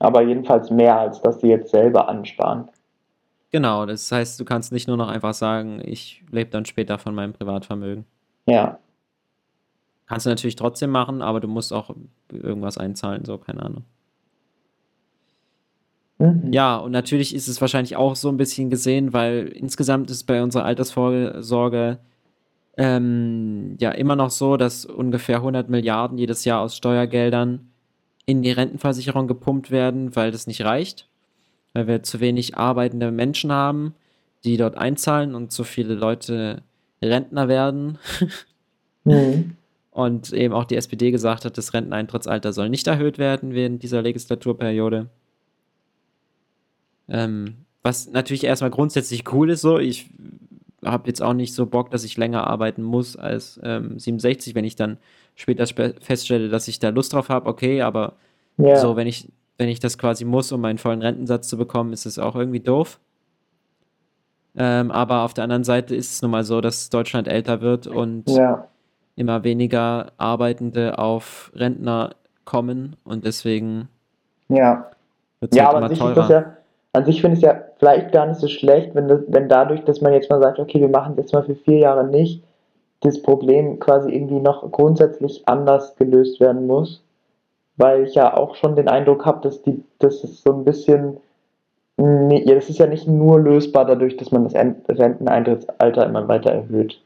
[0.00, 2.68] Aber jedenfalls mehr, als dass sie jetzt selber ansparen.
[3.52, 7.14] Genau, das heißt, du kannst nicht nur noch einfach sagen, ich lebe dann später von
[7.14, 8.04] meinem Privatvermögen.
[8.46, 8.80] Ja.
[10.06, 11.94] Kannst du natürlich trotzdem machen, aber du musst auch
[12.32, 13.84] irgendwas einzahlen, so, keine Ahnung.
[16.20, 16.52] Mhm.
[16.52, 20.42] Ja, und natürlich ist es wahrscheinlich auch so ein bisschen gesehen, weil insgesamt ist bei
[20.42, 21.98] unserer Altersvorsorge
[22.76, 27.70] ähm, ja immer noch so, dass ungefähr 100 Milliarden jedes Jahr aus Steuergeldern
[28.26, 31.08] in die Rentenversicherung gepumpt werden, weil das nicht reicht,
[31.72, 33.94] weil wir zu wenig arbeitende Menschen haben,
[34.44, 36.62] die dort einzahlen und so viele Leute
[37.02, 37.98] Rentner werden.
[39.04, 39.56] mhm
[39.90, 44.02] und eben auch die SPD gesagt hat, das Renteneintrittsalter soll nicht erhöht werden während dieser
[44.02, 45.08] Legislaturperiode.
[47.10, 49.78] Ähm, was natürlich erstmal grundsätzlich cool ist, so.
[49.78, 50.10] Ich
[50.84, 54.64] habe jetzt auch nicht so Bock, dass ich länger arbeiten muss als ähm, 67, wenn
[54.64, 54.98] ich dann
[55.34, 55.66] später
[56.00, 58.14] feststelle, dass ich da Lust drauf habe, okay, aber
[58.56, 58.76] ja.
[58.76, 62.06] so, wenn ich, wenn ich das quasi muss, um meinen vollen Rentensatz zu bekommen, ist
[62.06, 62.98] es auch irgendwie doof.
[64.56, 67.86] Ähm, aber auf der anderen Seite ist es nun mal so, dass Deutschland älter wird
[67.86, 68.66] und ja.
[69.16, 73.88] immer weniger Arbeitende auf Rentner kommen und deswegen
[74.48, 74.90] ja.
[75.38, 76.56] wird es ja, halt immer teurer.
[76.92, 79.84] An sich finde ich es ja vielleicht gar nicht so schlecht, wenn, das, wenn dadurch,
[79.84, 82.42] dass man jetzt mal sagt, okay, wir machen jetzt mal für vier Jahre nicht,
[83.00, 87.02] das Problem quasi irgendwie noch grundsätzlich anders gelöst werden muss.
[87.76, 91.18] Weil ich ja auch schon den Eindruck habe, dass, die, dass es so ein bisschen
[92.02, 96.50] Nee, ja, das ist ja nicht nur lösbar dadurch, dass man das Renteneintrittsalter immer weiter
[96.50, 96.98] erhöht.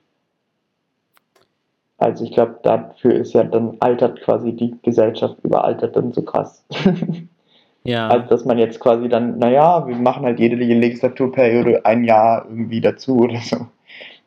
[1.99, 6.65] Also ich glaube, dafür ist ja dann altert quasi die Gesellschaft überaltert dann so krass.
[7.85, 8.09] Ja.
[8.09, 12.81] Als dass man jetzt quasi dann, naja, wir machen halt jede Legislaturperiode ein Jahr irgendwie
[12.81, 13.67] dazu oder so.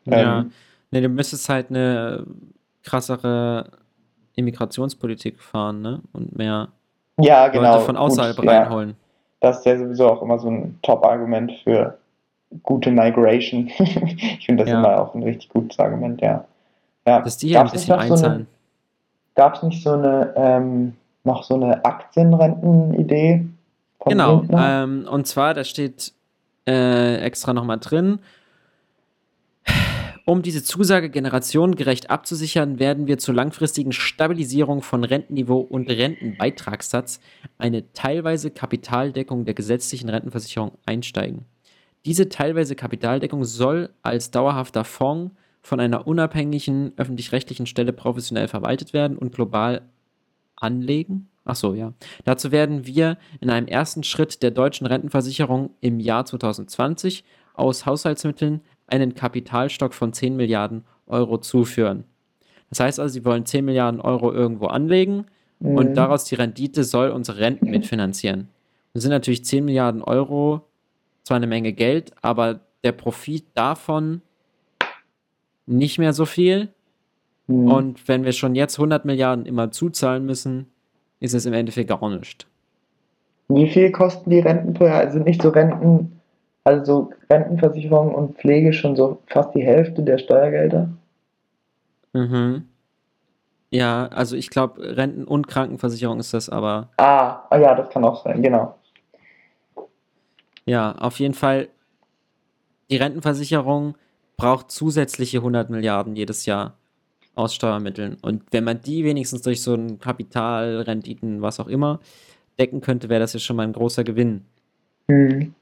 [0.04, 0.40] Ja.
[0.40, 0.52] Ähm,
[0.90, 2.24] nee, du müsstest halt eine
[2.84, 3.70] krassere
[4.36, 6.00] Immigrationspolitik fahren, ne?
[6.12, 6.68] Und mehr
[7.20, 7.74] ja, genau.
[7.74, 8.90] Leute von außerhalb Gut, reinholen.
[8.90, 8.94] Ja
[9.40, 11.98] das ist ja sowieso auch immer so ein Top-Argument für
[12.62, 13.70] gute Migration.
[13.78, 14.78] ich finde das ja.
[14.78, 16.44] immer auch ein richtig gutes Argument, ja.
[17.06, 17.20] ja.
[17.20, 18.46] Dass die ja ein bisschen einzahlen.
[18.46, 23.46] So Gab es nicht so eine, ähm, noch so eine Aktienrenten-Idee?
[24.06, 26.12] Genau, ähm, und zwar, da steht
[26.66, 28.20] äh, extra nochmal drin,
[30.28, 37.20] um diese Zusage generationengerecht abzusichern, werden wir zur langfristigen Stabilisierung von Rentenniveau und Rentenbeitragssatz
[37.56, 41.46] eine teilweise Kapitaldeckung der gesetzlichen Rentenversicherung einsteigen.
[42.04, 49.16] Diese teilweise Kapitaldeckung soll als dauerhafter Fonds von einer unabhängigen öffentlich-rechtlichen Stelle professionell verwaltet werden
[49.16, 49.80] und global
[50.60, 51.28] anlegen.
[51.44, 51.94] Ach so, ja.
[52.24, 58.60] Dazu werden wir in einem ersten Schritt der deutschen Rentenversicherung im Jahr 2020 aus Haushaltsmitteln
[58.86, 62.04] einen Kapitalstock von 10 Milliarden Euro zuführen.
[62.70, 65.26] Das heißt also, sie wollen 10 Milliarden Euro irgendwo anlegen
[65.60, 65.76] mhm.
[65.76, 68.48] und daraus die Rendite soll unsere Renten mitfinanzieren.
[68.92, 70.62] Das sind natürlich 10 Milliarden Euro,
[71.22, 74.22] zwar eine Menge Geld, aber der Profit davon
[75.66, 76.68] nicht mehr so viel.
[77.48, 77.70] Mhm.
[77.70, 80.70] Und wenn wir schon jetzt 100 Milliarden immer zuzahlen müssen,
[81.20, 82.46] ist es im Endeffekt gar nichts.
[83.48, 85.00] Wie viel kosten die Renten pro Jahr?
[85.00, 86.18] Also nicht so Renten
[86.68, 90.90] also Rentenversicherung und Pflege schon so fast die Hälfte der Steuergelder.
[92.12, 92.68] Mhm.
[93.70, 96.90] Ja, also ich glaube, Renten- und Krankenversicherung ist das aber.
[96.98, 98.74] Ah, ah, ja, das kann auch sein, genau.
[100.66, 101.68] Ja, auf jeden Fall,
[102.90, 103.94] die Rentenversicherung
[104.36, 106.77] braucht zusätzliche 100 Milliarden jedes Jahr
[107.38, 108.16] aus Steuermitteln.
[108.20, 112.00] Und wenn man die wenigstens durch so ein Kapital, Renditen, was auch immer,
[112.58, 114.42] decken könnte, wäre das ja schon mal ein großer Gewinn.
[115.06, 115.54] Mhm.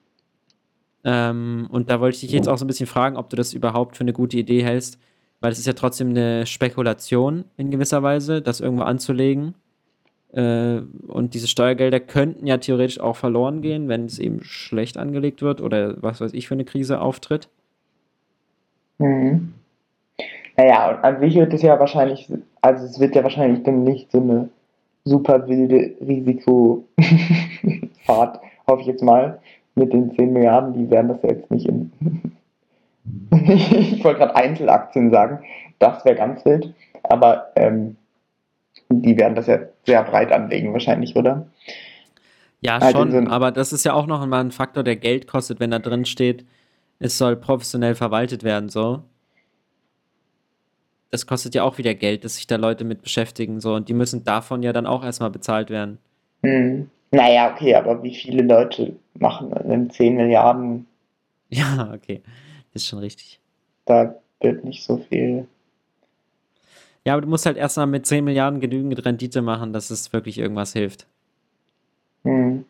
[1.05, 3.53] Ähm, und da wollte ich dich jetzt auch so ein bisschen fragen, ob du das
[3.53, 4.99] überhaupt für eine gute Idee hältst,
[5.41, 9.55] weil es ist ja trotzdem eine Spekulation in gewisser Weise, das irgendwo anzulegen.
[10.33, 15.43] Äh, und diese Steuergelder könnten ja theoretisch auch verloren gehen, wenn es eben schlecht angelegt
[15.43, 17.49] wird oder was weiß ich für eine Krise auftritt.
[18.99, 19.53] Mhm.
[20.57, 22.33] Naja, und an sich wird es ja wahrscheinlich,
[22.63, 24.49] also es wird ja wahrscheinlich dann nicht so eine
[25.05, 26.87] super wilde Risikofahrt,
[28.67, 29.39] hoffe ich jetzt mal,
[29.75, 31.93] mit den 10 Milliarden, die werden das ja jetzt nicht in.
[33.49, 35.45] ich wollte gerade Einzelaktien sagen,
[35.79, 37.97] das wäre ganz wild, aber ähm,
[38.89, 41.47] die werden das ja sehr breit anlegen, wahrscheinlich, oder?
[42.61, 45.27] Ja, halt schon, so aber das ist ja auch noch mal ein Faktor, der Geld
[45.27, 46.47] kostet, wenn da drin steht,
[46.99, 49.03] es soll professionell verwaltet werden, so.
[51.11, 53.95] Das kostet ja auch wieder Geld, dass sich da Leute mit beschäftigen, so, und die
[53.95, 55.99] müssen davon ja dann auch erstmal bezahlt werden.
[56.43, 56.91] Mhm.
[57.13, 60.87] Naja, okay, aber wie viele Leute machen denn 10 Milliarden?
[61.49, 62.23] Ja, okay.
[62.73, 63.41] Das ist schon richtig.
[63.85, 65.47] Da wird nicht so viel.
[67.05, 70.39] Ja, aber du musst halt erstmal mit 10 Milliarden genügend Rendite machen, dass es wirklich
[70.39, 71.07] irgendwas hilft.
[72.25, 72.65] Hm.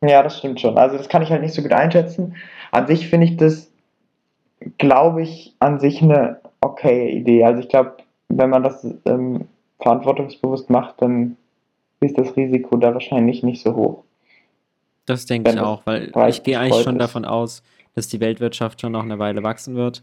[0.00, 0.78] Ja, das stimmt schon.
[0.78, 2.36] Also das kann ich halt nicht so gut einschätzen.
[2.70, 3.67] An sich finde ich das,
[4.78, 7.44] glaube ich, an sich eine okay Idee.
[7.44, 7.96] Also ich glaube,
[8.28, 9.48] wenn man das ähm,
[9.80, 11.36] verantwortungsbewusst macht, dann
[12.00, 14.04] ist das Risiko da wahrscheinlich nicht so hoch.
[15.06, 17.02] Das denke ich auch, weil ich gehe eigentlich schon ist.
[17.02, 17.62] davon aus,
[17.94, 20.02] dass die Weltwirtschaft schon noch eine Weile wachsen wird.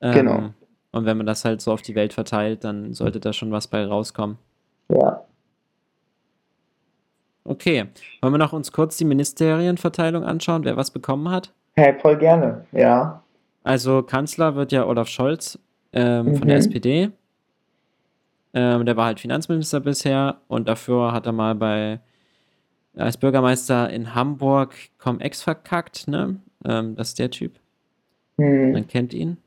[0.00, 0.50] Ähm, genau.
[0.92, 3.66] Und wenn man das halt so auf die Welt verteilt, dann sollte da schon was
[3.66, 4.38] bei rauskommen.
[4.88, 5.24] Ja.
[7.44, 7.86] Okay.
[8.22, 11.52] Wollen wir noch uns kurz die Ministerienverteilung anschauen, wer was bekommen hat?
[11.76, 13.23] Hey, voll gerne, ja.
[13.64, 15.58] Also Kanzler wird ja Olaf Scholz
[15.92, 16.36] ähm, mhm.
[16.36, 17.10] von der SPD.
[18.52, 21.98] Ähm, der war halt Finanzminister bisher und dafür hat er mal bei
[22.96, 26.36] als Bürgermeister in Hamburg Cum-Ex verkackt, ne?
[26.64, 27.54] Ähm, das ist der Typ.
[28.38, 28.72] Hm.
[28.72, 29.38] Man kennt ihn.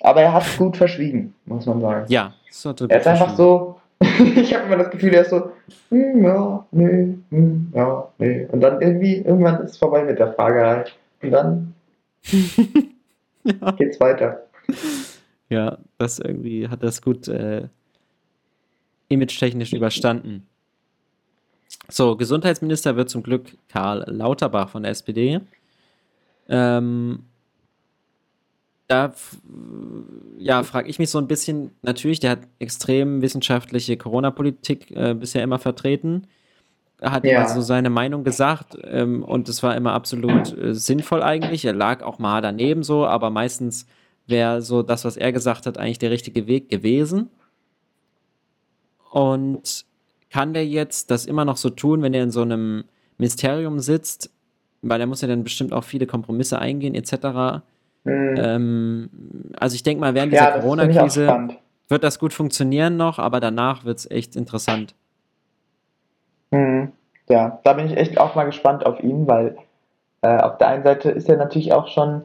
[0.00, 2.04] Aber er hat es gut verschwiegen, muss man sagen.
[2.08, 2.34] Ja,
[2.64, 5.50] hat er ist einfach so, ich habe immer das Gefühl, er ist so,
[5.90, 8.46] hm, ja, nee, hm, ja, nee.
[8.52, 10.84] Und dann irgendwie, irgendwann ist es vorbei mit der Fragerei.
[11.22, 11.74] Und dann
[13.44, 13.70] ja.
[13.72, 14.46] geht's weiter.
[15.48, 17.68] Ja, das irgendwie hat das gut äh,
[19.08, 20.46] image-technisch überstanden.
[21.88, 25.40] So, Gesundheitsminister wird zum Glück Karl Lauterbach von der SPD.
[26.48, 27.24] Ähm,
[28.86, 29.14] da
[30.38, 35.42] ja, frage ich mich so ein bisschen, natürlich, der hat extrem wissenschaftliche Corona-Politik äh, bisher
[35.42, 36.26] immer vertreten,
[37.04, 37.42] hat ja.
[37.42, 41.64] also seine Meinung gesagt ähm, und es war immer absolut äh, sinnvoll eigentlich.
[41.64, 43.86] Er lag auch mal daneben so, aber meistens
[44.26, 47.30] wäre so das, was er gesagt hat, eigentlich der richtige Weg gewesen.
[49.10, 49.84] Und
[50.30, 52.84] kann der jetzt das immer noch so tun, wenn er in so einem
[53.18, 54.30] Ministerium sitzt?
[54.82, 57.62] Weil er muss ja dann bestimmt auch viele Kompromisse eingehen, etc.
[58.04, 58.34] Mhm.
[58.36, 59.10] Ähm,
[59.56, 61.48] also ich denke mal, während dieser ja, Corona-Krise
[61.88, 64.94] wird das gut funktionieren noch, aber danach wird es echt interessant.
[66.54, 66.92] Mhm.
[67.28, 69.56] Ja, da bin ich echt auch mal gespannt auf ihn, weil
[70.22, 72.24] äh, auf der einen Seite ist er natürlich auch schon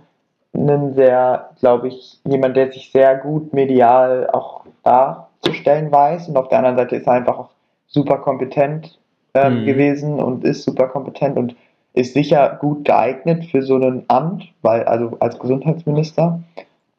[0.54, 6.50] ein sehr, glaube ich, jemand, der sich sehr gut medial auch darzustellen weiß und auf
[6.50, 7.50] der anderen Seite ist er einfach auch
[7.88, 9.00] super kompetent
[9.34, 9.66] ähm, mhm.
[9.66, 11.56] gewesen und ist super kompetent und
[11.94, 16.42] ist sicher gut geeignet für so ein Amt, weil also als Gesundheitsminister,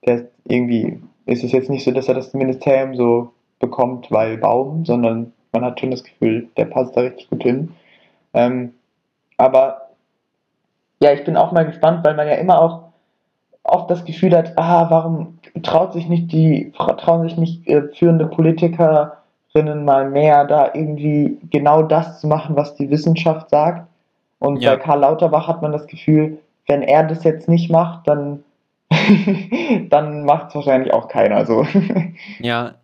[0.06, 4.84] der irgendwie ist es jetzt nicht so, dass er das Ministerium so bekommt, weil Baum,
[4.84, 7.74] sondern man hat schon das Gefühl, der passt da richtig gut hin.
[8.34, 8.74] Ähm,
[9.36, 9.90] aber
[11.02, 12.90] ja, ich bin auch mal gespannt, weil man ja immer auch
[13.62, 18.26] oft das Gefühl hat, ah, warum traut sich nicht die, trauen sich nicht äh, führende
[18.26, 19.16] Politiker
[19.52, 23.88] drinnen mal mehr, da irgendwie genau das zu machen, was die Wissenschaft sagt.
[24.38, 24.74] Und ja.
[24.74, 28.44] bei Karl Lauterbach hat man das Gefühl, wenn er das jetzt nicht macht, dann,
[29.90, 31.66] dann macht es wahrscheinlich auch keiner so.
[32.38, 32.74] ja,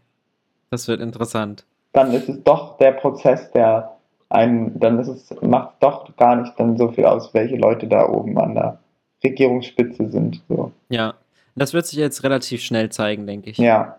[0.70, 1.64] das wird interessant.
[1.96, 3.96] Dann ist es doch der Prozess, der
[4.28, 8.06] einen, dann ist es, macht doch gar nicht dann so viel aus, welche Leute da
[8.06, 8.78] oben an der
[9.24, 10.42] Regierungsspitze sind.
[10.46, 10.72] So.
[10.90, 11.14] Ja,
[11.54, 13.56] das wird sich jetzt relativ schnell zeigen, denke ich.
[13.56, 13.96] Ja,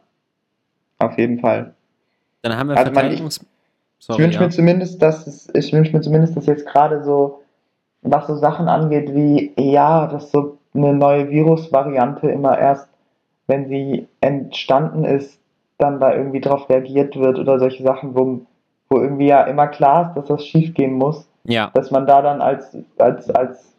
[0.99, 1.73] auf jeden Fall.
[2.43, 3.41] Dann haben wir also Verteidigungs...
[3.41, 4.45] Man, ich, Sorry, ich wünsche ja.
[4.45, 7.41] mir zumindest, dass es, ich wünsche mir zumindest, dass jetzt gerade so,
[8.03, 12.87] was so Sachen angeht wie, ja, dass so eine neue Virusvariante immer erst,
[13.47, 15.39] wenn sie entstanden ist,
[15.77, 18.41] dann da irgendwie drauf reagiert wird oder solche Sachen, wo,
[18.89, 21.27] wo irgendwie ja immer klar ist, dass das schief gehen muss.
[21.43, 21.71] Ja.
[21.73, 23.73] Dass man da dann als, als, als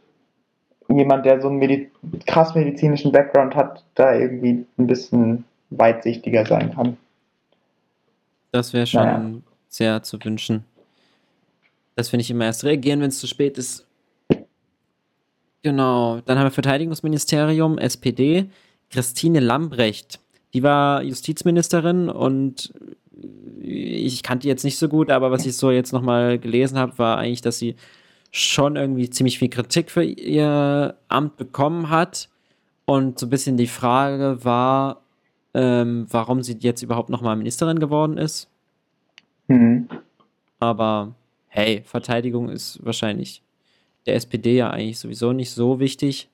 [0.88, 1.90] jemand, der so einen Medi
[2.26, 6.96] krass medizinischen Background hat, da irgendwie ein bisschen weitsichtiger sein kann.
[8.52, 9.30] Das wäre schon naja.
[9.68, 10.64] sehr zu wünschen.
[11.94, 13.86] Das finde ich immer erst reagieren, wenn es zu spät ist.
[15.62, 16.20] Genau.
[16.24, 18.46] Dann haben wir Verteidigungsministerium, SPD,
[18.90, 20.20] Christine Lambrecht.
[20.58, 22.74] Die war Justizministerin und
[23.60, 26.98] ich kannte die jetzt nicht so gut, aber was ich so jetzt nochmal gelesen habe,
[26.98, 27.76] war eigentlich, dass sie
[28.32, 32.28] schon irgendwie ziemlich viel Kritik für ihr Amt bekommen hat.
[32.86, 35.02] Und so ein bisschen die Frage war,
[35.54, 38.50] ähm, warum sie jetzt überhaupt nochmal Ministerin geworden ist.
[39.46, 39.88] Mhm.
[40.58, 41.14] Aber
[41.46, 43.42] hey, Verteidigung ist wahrscheinlich
[44.06, 46.28] der SPD ja eigentlich sowieso nicht so wichtig.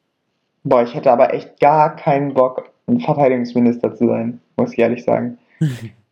[0.63, 5.05] Boah, ich hätte aber echt gar keinen Bock, ein Verteidigungsminister zu sein, muss ich ehrlich
[5.05, 5.39] sagen.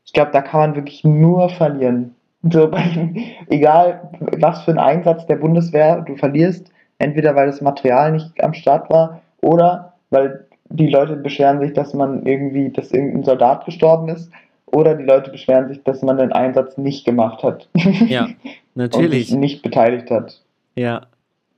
[0.04, 2.14] ich glaube, da kann man wirklich nur verlieren.
[2.50, 2.70] So
[3.48, 8.54] egal was für ein Einsatz der Bundeswehr du verlierst, entweder weil das Material nicht am
[8.54, 14.08] Start war oder weil die Leute beschweren sich, dass man irgendwie, dass irgendein Soldat gestorben
[14.08, 14.30] ist
[14.66, 17.68] oder die Leute beschweren sich, dass man den Einsatz nicht gemacht hat.
[18.08, 18.28] Ja,
[18.74, 19.28] natürlich.
[19.28, 20.40] Und sich nicht beteiligt hat.
[20.74, 21.02] Ja.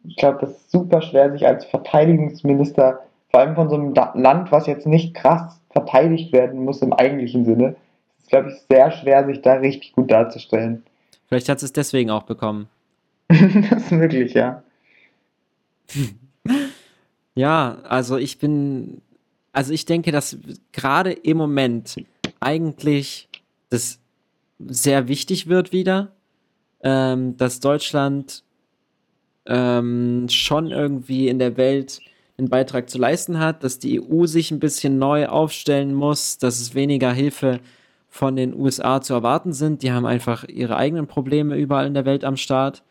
[0.06, 3.00] Ich glaube, das ist super schwer, sich als Verteidigungsminister,
[3.35, 7.45] vor allem von so einem Land, was jetzt nicht krass verteidigt werden muss im eigentlichen
[7.45, 7.74] Sinne,
[8.20, 10.85] ist, glaube ich, sehr schwer, sich da richtig gut darzustellen.
[11.26, 12.68] Vielleicht hat es deswegen auch bekommen.
[13.28, 14.62] das ist möglich, ja.
[17.35, 19.03] ja, also ich bin,
[19.53, 20.39] also ich denke, dass
[20.70, 21.97] gerade im Moment
[22.39, 23.28] eigentlich
[23.68, 23.99] das
[24.61, 26.12] sehr wichtig wird wieder,
[26.85, 28.45] ähm, dass Deutschland
[29.47, 32.01] ähm, schon irgendwie in der Welt
[32.37, 36.61] einen Beitrag zu leisten hat, dass die EU sich ein bisschen neu aufstellen muss, dass
[36.61, 37.61] es weniger Hilfe
[38.09, 39.82] von den USA zu erwarten sind.
[39.82, 42.82] Die haben einfach ihre eigenen Probleme überall in der Welt am Start.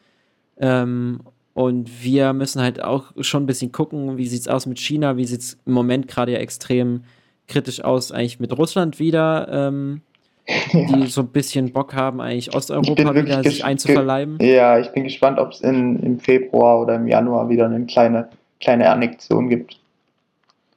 [0.58, 1.22] Ähm,
[1.54, 5.18] und wir müssen halt auch schon ein bisschen gucken, wie sieht es aus mit China,
[5.18, 7.04] wie sieht es im Moment gerade ja extrem
[7.48, 10.02] kritisch aus, eigentlich mit Russland wieder, ähm,
[10.48, 10.88] ja.
[10.88, 14.40] die so ein bisschen Bock haben, eigentlich Osteuropa wieder sich einzuverleiben.
[14.42, 18.30] Ja, ich bin gespannt, ob es im Februar oder im Januar wieder eine kleine,
[18.64, 19.80] kleine Annexion gibt.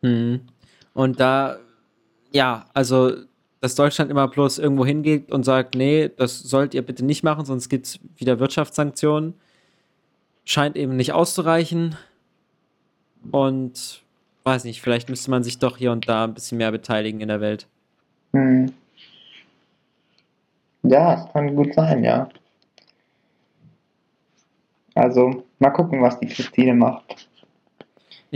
[0.03, 0.41] Mhm.
[0.93, 1.57] Und da,
[2.33, 3.13] ja, also,
[3.61, 7.45] dass Deutschland immer bloß irgendwo hingeht und sagt, nee, das sollt ihr bitte nicht machen,
[7.45, 9.35] sonst gibt es wieder Wirtschaftssanktionen,
[10.45, 11.97] scheint eben nicht auszureichen.
[13.33, 14.03] Und
[14.45, 17.29] weiß nicht, vielleicht müsste man sich doch hier und da ein bisschen mehr beteiligen in
[17.29, 17.67] der Welt.
[18.33, 18.73] Hm.
[20.85, 22.29] Ja, es kann gut sein, ja.
[24.95, 27.29] Also, mal gucken, was die Christine macht.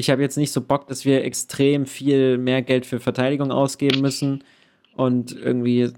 [0.00, 4.00] Ich habe jetzt nicht so Bock, dass wir extrem viel mehr Geld für Verteidigung ausgeben
[4.00, 4.42] müssen
[4.96, 5.90] und irgendwie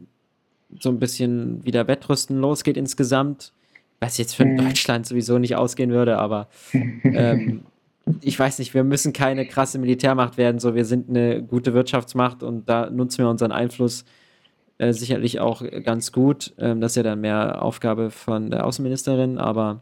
[0.80, 3.52] so ein bisschen wieder Wettrüsten losgeht insgesamt.
[4.00, 4.56] Was jetzt für hm.
[4.56, 7.62] Deutschland sowieso nicht ausgehen würde, aber ähm,
[8.20, 12.42] ich weiß nicht, wir müssen keine krasse Militärmacht werden, so wir sind eine gute Wirtschaftsmacht
[12.42, 14.04] und da nutzen wir unseren Einfluss
[14.78, 16.54] äh, sicherlich auch ganz gut.
[16.58, 19.80] Ähm, das ist ja dann mehr Aufgabe von der Außenministerin, aber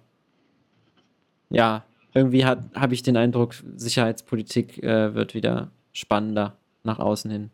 [1.48, 1.84] ja,
[2.14, 7.50] irgendwie habe ich den Eindruck, Sicherheitspolitik äh, wird wieder spannender nach außen hin.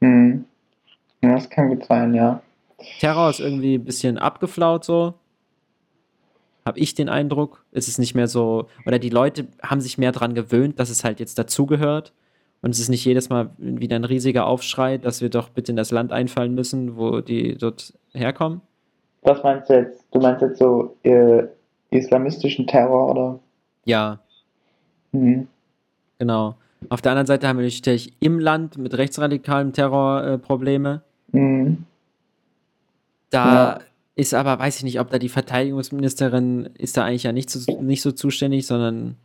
[0.00, 0.44] Mhm.
[1.22, 2.42] Ja, das kann gut sein, ja.
[2.98, 5.14] Terror ist irgendwie ein bisschen abgeflaut so
[6.64, 7.64] habe ich den Eindruck.
[7.72, 11.04] Es ist nicht mehr so, oder die Leute haben sich mehr daran gewöhnt, dass es
[11.04, 12.12] halt jetzt dazugehört.
[12.60, 15.76] Und es ist nicht jedes Mal wieder ein riesiger Aufschrei, dass wir doch bitte in
[15.76, 18.60] das Land einfallen müssen, wo die dort herkommen.
[19.22, 20.04] Was meinst du jetzt?
[20.12, 21.44] Du meinst jetzt so äh,
[21.90, 23.38] islamistischen Terror, oder?
[23.84, 24.20] Ja.
[25.12, 25.48] Mhm.
[26.18, 26.56] Genau.
[26.88, 31.02] Auf der anderen Seite haben wir natürlich im Land mit rechtsradikalem Terror äh, Probleme.
[31.32, 31.84] Mhm.
[33.30, 33.78] Da ja
[34.14, 37.80] ist aber, weiß ich nicht, ob da die Verteidigungsministerin ist da eigentlich ja nicht so,
[37.80, 39.16] nicht so zuständig, sondern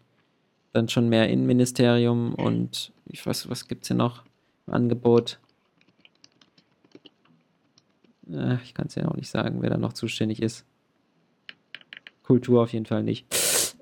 [0.74, 4.24] dann schon mehr Innenministerium und ich weiß, was gibt es hier noch
[4.66, 5.40] im Angebot?
[8.32, 10.66] Äh, ich kann es ja auch nicht sagen, wer da noch zuständig ist.
[12.24, 13.26] Kultur auf jeden Fall nicht.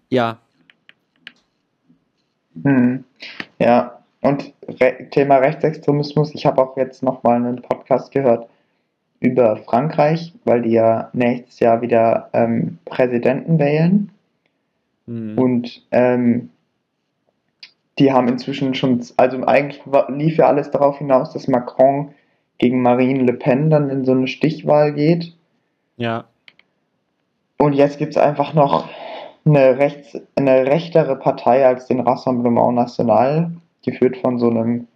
[0.10, 0.40] Ja.
[2.64, 3.04] Hm.
[3.60, 8.50] Ja, und Re Thema Rechtsextremismus, ich habe auch jetzt nochmal einen Podcast gehört
[9.20, 14.12] über Frankreich, weil die ja nächstes Jahr wieder ähm, Präsidenten wählen.
[15.06, 15.38] Mhm.
[15.38, 16.50] Und ähm,
[18.00, 22.14] die haben inzwischen schon, also eigentlich lief ja alles darauf hinaus, dass Macron
[22.58, 25.34] gegen Marine Le Pen dann in so eine Stichwahl geht.
[25.98, 26.26] Ja.
[27.58, 28.90] Und jetzt gibt es einfach noch
[29.46, 33.52] eine, rechts, eine rechtere Partei als den Rassemblement National,
[33.84, 34.88] geführt von so einem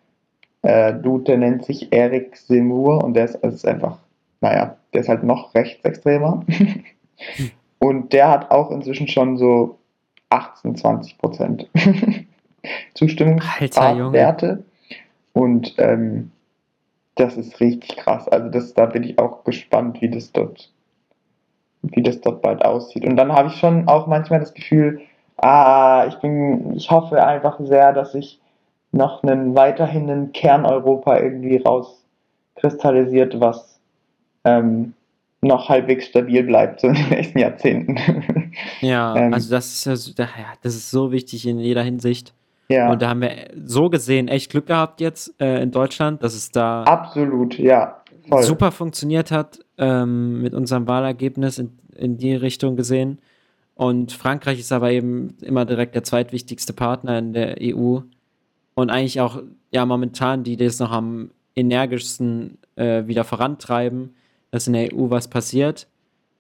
[0.64, 4.00] äh, Dude, der nennt sich Eric Zemmour und der ist, ist einfach
[4.42, 6.46] naja, der ist halt noch rechtsextremer.
[7.80, 9.80] Und der hat auch inzwischen schon so
[10.30, 11.70] 18, 20 Prozent
[12.94, 14.64] Zustimmungswerte.
[15.34, 16.32] Und ähm,
[17.16, 18.28] das ist richtig krass.
[18.28, 20.72] Also das, da bin ich auch gespannt, wie das dort,
[21.82, 23.06] wie das dort bald aussieht.
[23.06, 25.02] Und dann habe ich schon auch manchmal das Gefühl,
[25.38, 28.40] ah, ich bin, ich hoffe einfach sehr, dass ich
[28.92, 33.80] noch einen weiterhin einen Kerneuropa irgendwie rauskristallisiert, was
[34.44, 34.94] ähm,
[35.42, 37.98] noch halbwegs stabil bleibt, so in den nächsten Jahrzehnten.
[38.82, 40.28] Ja, ähm, also das ist ja,
[40.64, 42.34] das ist so wichtig in jeder Hinsicht.
[42.68, 42.92] Ja.
[42.92, 43.32] Und da haben wir
[43.66, 47.99] so gesehen echt Glück gehabt jetzt äh, in Deutschland, dass es da absolut, ja,
[48.30, 48.44] voll.
[48.44, 53.20] super funktioniert hat ähm, mit unserem Wahlergebnis in, in die Richtung gesehen.
[53.76, 58.00] Und Frankreich ist aber eben immer direkt der zweitwichtigste Partner in der EU
[58.74, 64.16] und eigentlich auch ja momentan die, die das noch am energischsten äh, wieder vorantreiben
[64.52, 65.88] dass in der EU was passiert.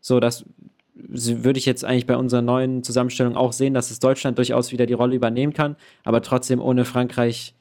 [0.02, 0.46] So, das
[0.94, 4.86] würde ich jetzt eigentlich bei unserer neuen Zusammenstellung auch sehen, dass es Deutschland durchaus wieder
[4.86, 7.54] die Rolle übernehmen kann, aber trotzdem ohne Frankreich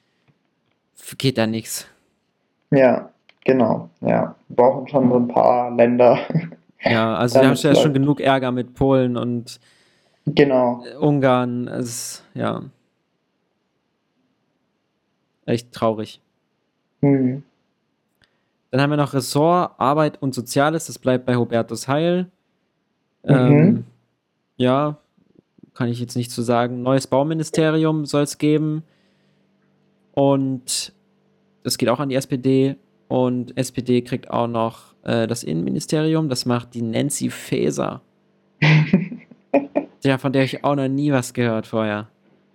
[1.18, 1.86] geht da nichts.
[2.70, 3.12] Ja,
[3.44, 3.88] genau.
[4.00, 6.18] Ja, wir brauchen schon so ein paar Länder.
[6.80, 9.58] Ja, also wir haben ja schon genug Ärger mit Polen und
[10.26, 10.84] genau.
[11.00, 11.66] Ungarn.
[11.66, 12.62] Es ist, ja.
[15.44, 16.20] Echt traurig.
[17.00, 17.42] Mhm.
[18.70, 22.30] Dann haben wir noch Ressort Arbeit und Soziales, das bleibt bei Hubertus Heil.
[23.24, 23.34] Mhm.
[23.34, 23.84] Ähm,
[24.56, 24.98] ja,
[25.74, 26.82] kann ich jetzt nicht zu so sagen.
[26.82, 28.82] Neues Bauministerium soll es geben.
[30.12, 30.92] Und
[31.62, 32.76] das geht auch an die SPD.
[33.08, 36.28] Und SPD kriegt auch noch äh, das Innenministerium.
[36.28, 38.02] Das macht die Nancy Faeser.
[40.04, 42.08] ja, von der ich auch noch nie was gehört vorher.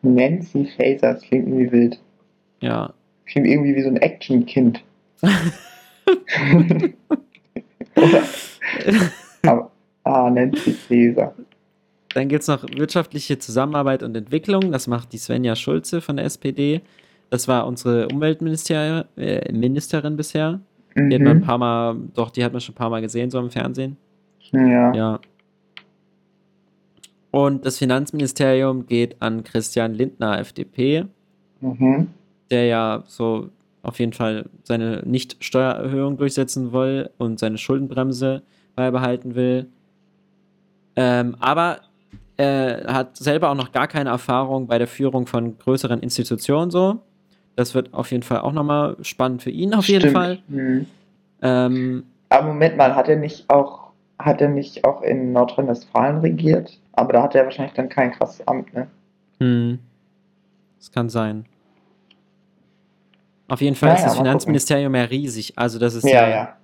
[0.04, 2.00] Nancy Faeser, das klingt irgendwie wild.
[2.62, 2.94] Ja.
[3.26, 4.84] Klingt irgendwie wie so ein Actionkind.
[9.44, 9.72] Aber,
[10.04, 11.34] ah, Nancy Faeser.
[12.14, 14.72] Dann gibt es noch wirtschaftliche Zusammenarbeit und Entwicklung.
[14.72, 16.82] Das macht die Svenja Schulze von der SPD.
[17.34, 20.60] Das war unsere Umweltministerin äh, bisher.
[20.94, 21.10] Mhm.
[21.10, 23.32] Die hat man ein paar Mal, doch, die hat man schon ein paar Mal gesehen,
[23.32, 23.98] so im Fernsehen.
[24.52, 24.94] Ja.
[24.94, 25.20] Ja.
[27.32, 31.08] Und das Finanzministerium geht an Christian Lindner, FDP.
[31.60, 32.10] Mhm.
[32.52, 33.50] Der ja so
[33.82, 38.44] auf jeden Fall seine Nicht-Steuererhöhung durchsetzen will und seine Schuldenbremse
[38.76, 39.66] beibehalten will.
[40.96, 41.80] Ähm, aber
[42.38, 47.02] er hat selber auch noch gar keine Erfahrung bei der Führung von größeren Institutionen so.
[47.56, 50.04] Das wird auf jeden Fall auch nochmal spannend für ihn auf Stimmt.
[50.04, 50.40] jeden Fall.
[50.48, 50.86] Mhm.
[51.42, 56.80] Ähm, aber Moment mal, hat er nicht auch, hat er nicht auch in Nordrhein-Westfalen regiert?
[56.94, 58.88] Aber da hat er wahrscheinlich dann kein krasses Amt, ne?
[59.40, 59.80] Hm.
[60.80, 61.46] Das kann sein.
[63.48, 65.58] Auf jeden Fall naja, ist das Finanzministerium ja riesig.
[65.58, 66.28] Also das ist ja.
[66.28, 66.58] Ja, ja.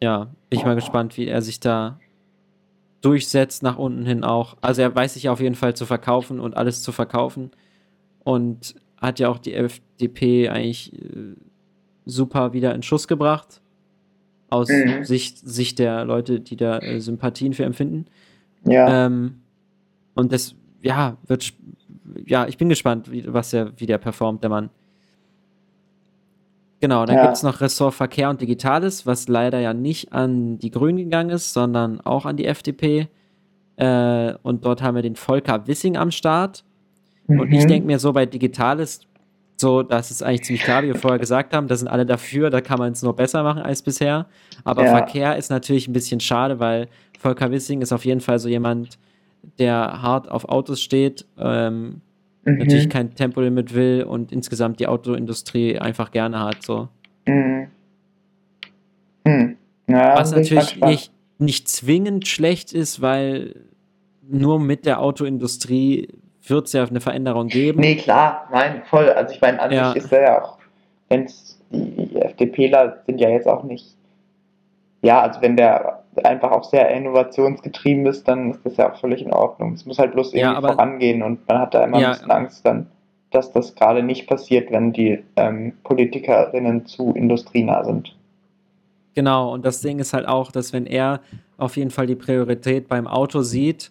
[0.00, 1.98] ja bin ich mal gespannt, wie er sich da
[3.02, 4.56] durchsetzt nach unten hin auch.
[4.62, 7.50] Also er weiß sich auf jeden Fall zu verkaufen und alles zu verkaufen.
[8.24, 11.34] Und hat ja auch die FDP eigentlich äh,
[12.06, 13.60] super wieder in Schuss gebracht.
[14.50, 15.04] Aus mhm.
[15.04, 18.06] Sicht, Sicht der Leute, die da äh, Sympathien für empfinden.
[18.64, 19.06] Ja.
[19.06, 19.40] Ähm,
[20.14, 21.52] und das, ja, wird,
[22.24, 24.70] ja, ich bin gespannt, wie, was der, wie der performt, der Mann.
[26.80, 27.22] Genau, dann ja.
[27.22, 31.30] gibt es noch Ressort Verkehr und Digitales, was leider ja nicht an die Grünen gegangen
[31.30, 33.08] ist, sondern auch an die FDP.
[33.76, 36.64] Äh, und dort haben wir den Volker Wissing am Start.
[37.26, 37.40] Mhm.
[37.40, 37.68] Und ich mhm.
[37.68, 39.00] denke mir so bei Digitales,
[39.56, 42.50] so, das ist eigentlich ziemlich klar, wie wir vorher gesagt haben, da sind alle dafür,
[42.50, 44.26] da kann man es nur besser machen als bisher.
[44.64, 44.90] Aber ja.
[44.90, 48.98] Verkehr ist natürlich ein bisschen schade, weil Volker Wissing ist auf jeden Fall so jemand,
[49.58, 52.00] der hart auf Autos steht, ähm,
[52.44, 52.58] mhm.
[52.58, 56.62] natürlich kein Tempolimit will und insgesamt die Autoindustrie einfach gerne hat.
[56.62, 56.88] So.
[57.26, 57.68] Mhm.
[59.24, 59.56] Mhm.
[59.88, 63.54] Ja, Was natürlich nicht, nicht zwingend schlecht ist, weil
[64.26, 66.08] nur mit der Autoindustrie
[66.46, 67.80] wird es ja eine Veränderung geben.
[67.80, 69.08] Nee, klar, nein, voll.
[69.10, 69.92] Also ich meine, an ja.
[69.92, 70.58] sich ist er ja auch,
[71.08, 71.26] wenn
[71.70, 73.96] die FDPler sind ja jetzt auch nicht,
[75.02, 79.22] ja, also wenn der einfach auch sehr innovationsgetrieben ist, dann ist das ja auch völlig
[79.22, 79.72] in Ordnung.
[79.72, 82.12] Es muss halt bloß irgendwie ja, aber, vorangehen und man hat da immer ja, ein
[82.14, 82.86] bisschen Angst dann,
[83.30, 88.16] dass das gerade nicht passiert, wenn die ähm, Politikerinnen zu industrienah sind.
[89.14, 91.20] Genau, und das Ding ist halt auch, dass wenn er
[91.56, 93.90] auf jeden Fall die Priorität beim Auto sieht,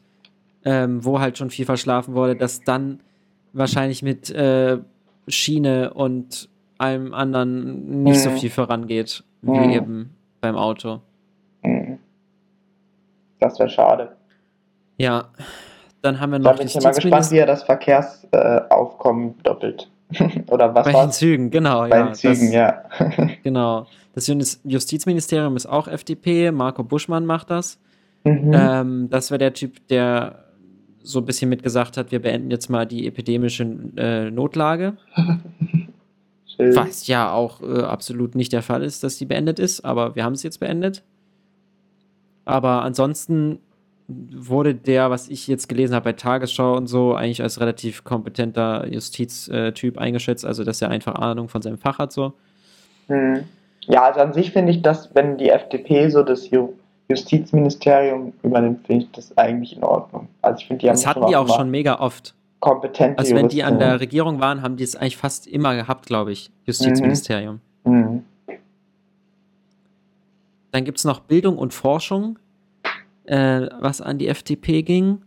[0.66, 3.00] ähm, wo halt schon viel verschlafen wurde, dass dann
[3.54, 4.80] wahrscheinlich mit äh,
[5.28, 8.20] Schiene und allem anderen nicht mhm.
[8.20, 9.70] so viel vorangeht, wie mhm.
[9.70, 11.02] eben beim Auto.
[11.64, 12.00] Mhm.
[13.40, 14.16] Das wäre schade.
[14.98, 15.30] Ja,
[16.02, 16.52] dann haben wir noch.
[16.52, 19.90] Da bin ich mal gespannt, wie er das Verkehrsaufkommen äh, doppelt.
[20.48, 21.88] Oder was Bei den Zügen, genau.
[21.88, 22.84] Bei ja, den Zügen, das, ja.
[23.44, 23.88] genau.
[24.14, 24.32] Das
[24.64, 27.80] Justizministerium ist auch FDP, Marco Buschmann macht das.
[28.24, 28.54] Mhm.
[28.54, 30.43] Ähm, das wäre der Typ, der
[31.04, 33.64] so ein bisschen mitgesagt hat, wir beenden jetzt mal die epidemische
[33.98, 34.98] äh, Notlage.
[36.58, 40.24] Was ja auch äh, absolut nicht der Fall ist, dass die beendet ist, aber wir
[40.24, 41.04] haben es jetzt beendet.
[42.46, 43.60] Aber ansonsten
[44.08, 48.86] wurde der, was ich jetzt gelesen habe bei Tagesschau und so, eigentlich als relativ kompetenter
[48.88, 52.34] Justiztyp eingeschätzt, also dass er einfach Ahnung von seinem Fach hat so.
[53.08, 53.46] Hm.
[53.88, 56.46] Ja, also an sich finde ich, dass wenn die FDP so das
[57.10, 60.28] Justizministerium übernimmt, finde ich das eigentlich in Ordnung.
[60.42, 62.34] Also ich finde, die haben das hatten die auch schon mega oft.
[62.60, 66.06] Kompetente Also wenn die an der Regierung waren, haben die es eigentlich fast immer gehabt,
[66.06, 66.50] glaube ich.
[66.66, 67.60] Justizministerium.
[67.84, 67.94] Mhm.
[67.94, 68.24] Mhm.
[70.72, 72.40] Dann gibt es noch Bildung und Forschung,
[73.26, 75.22] äh, was an die FDP ging.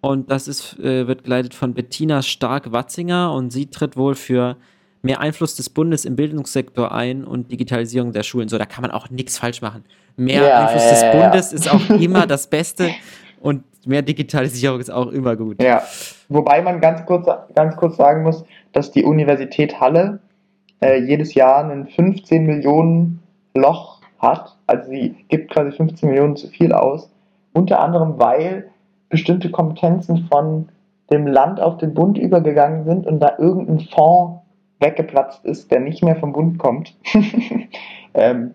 [0.00, 4.56] Und das ist, äh, wird geleitet von Bettina Stark-Watzinger und sie tritt wohl für
[5.02, 8.48] mehr Einfluss des Bundes im Bildungssektor ein und Digitalisierung der Schulen.
[8.48, 9.84] So, da kann man auch nichts falsch machen.
[10.16, 12.90] Mehr ja, Einfluss ja, des Bundes ist auch immer das Beste
[13.40, 15.62] und mehr Digitalisierung ist auch immer gut.
[15.62, 15.82] Ja,
[16.28, 20.20] wobei man ganz kurz, ganz kurz sagen muss, dass die Universität Halle
[20.80, 23.22] äh, jedes Jahr ein 15 Millionen
[23.54, 24.56] Loch hat.
[24.66, 27.10] Also sie gibt quasi 15 Millionen zu viel aus.
[27.52, 28.70] Unter anderem, weil
[29.08, 30.68] bestimmte Kompetenzen von
[31.10, 34.40] dem Land auf den Bund übergegangen sind und da irgendein Fonds
[34.80, 36.94] weggeplatzt ist, der nicht mehr vom Bund kommt.
[38.14, 38.54] ähm,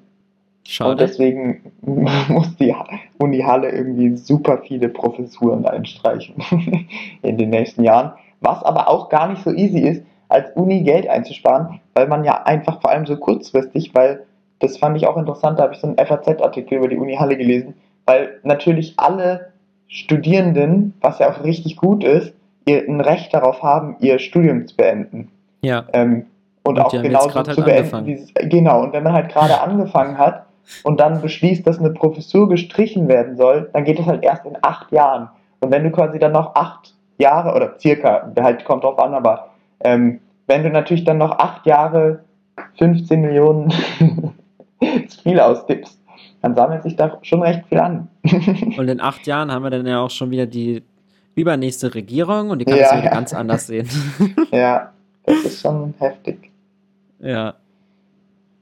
[0.72, 0.92] Schade.
[0.92, 1.74] Und deswegen
[2.30, 2.74] muss die
[3.18, 6.36] Uni Halle irgendwie super viele Professuren einstreichen
[7.22, 8.14] in den nächsten Jahren.
[8.40, 12.44] Was aber auch gar nicht so easy ist, als Uni Geld einzusparen, weil man ja
[12.44, 14.24] einfach vor allem so kurzfristig, weil
[14.60, 17.36] das fand ich auch interessant, da habe ich so einen FAZ-Artikel über die Uni Halle
[17.36, 17.74] gelesen,
[18.06, 19.52] weil natürlich alle
[19.90, 22.34] Studierenden, was ja auch richtig gut ist,
[22.66, 25.30] ihr ein Recht darauf haben, ihr Studium zu beenden.
[25.60, 25.84] Ja.
[25.92, 26.28] Ähm,
[26.64, 28.06] und, und auch genauso halt zu beenden.
[28.06, 30.46] Wie, genau, und wenn man halt gerade angefangen hat
[30.84, 34.58] und dann beschließt, dass eine Professur gestrichen werden soll, dann geht das halt erst in
[34.62, 35.30] acht Jahren.
[35.60, 39.50] Und wenn du quasi dann noch acht Jahre oder circa, halt kommt drauf an, aber
[39.82, 42.24] ähm, wenn du natürlich dann noch acht Jahre
[42.78, 43.70] 15 Millionen
[45.08, 46.00] zu viel austippst,
[46.42, 48.08] dann sammelt sich da schon recht viel an.
[48.78, 50.84] und in acht Jahren haben wir dann ja auch schon wieder die
[51.36, 53.12] übernächste Regierung und die kann ja, das wieder ja.
[53.12, 53.88] ganz anders sehen.
[54.52, 54.92] ja,
[55.24, 56.52] das ist schon heftig.
[57.20, 57.54] Ja.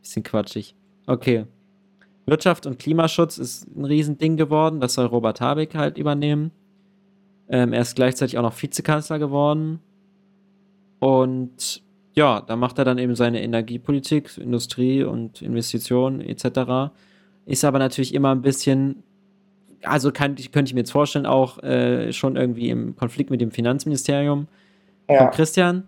[0.01, 0.75] Bisschen quatschig.
[1.07, 1.45] Okay.
[2.29, 4.79] Wirtschaft und Klimaschutz ist ein Riesending geworden.
[4.79, 6.51] Das soll Robert Habeck halt übernehmen.
[7.49, 9.79] Ähm, er ist gleichzeitig auch noch Vizekanzler geworden.
[10.99, 11.81] Und
[12.13, 16.91] ja, da macht er dann eben seine Energiepolitik, Industrie und Investitionen etc.
[17.45, 19.03] Ist aber natürlich immer ein bisschen,
[19.83, 23.51] also kann, könnte ich mir jetzt vorstellen, auch äh, schon irgendwie im Konflikt mit dem
[23.51, 24.47] Finanzministerium
[25.09, 25.17] ja.
[25.19, 25.87] von Christian,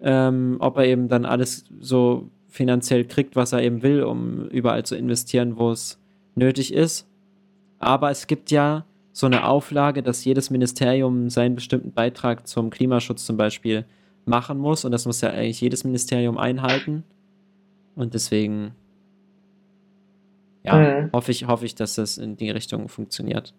[0.00, 4.84] ähm, ob er eben dann alles so finanziell kriegt, was er eben will, um überall
[4.84, 5.98] zu investieren, wo es
[6.34, 7.06] nötig ist.
[7.78, 13.24] Aber es gibt ja so eine Auflage, dass jedes Ministerium seinen bestimmten Beitrag zum Klimaschutz
[13.24, 13.84] zum Beispiel
[14.24, 14.84] machen muss.
[14.84, 17.04] Und das muss ja eigentlich jedes Ministerium einhalten.
[17.94, 18.72] Und deswegen,
[20.64, 21.12] ja, mhm.
[21.12, 23.54] hoffe, ich, hoffe ich, dass das in die Richtung funktioniert.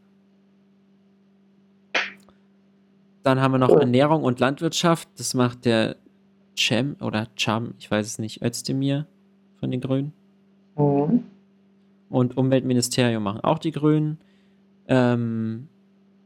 [3.23, 3.77] Dann haben wir noch oh.
[3.77, 5.07] Ernährung und Landwirtschaft.
[5.17, 5.97] Das macht der
[6.57, 9.07] Cem oder Cham, ich weiß es nicht, Özdemir
[9.59, 10.13] von den Grünen.
[10.77, 11.23] Mhm.
[12.09, 14.19] Und Umweltministerium machen auch die Grünen.
[14.87, 15.67] Ähm,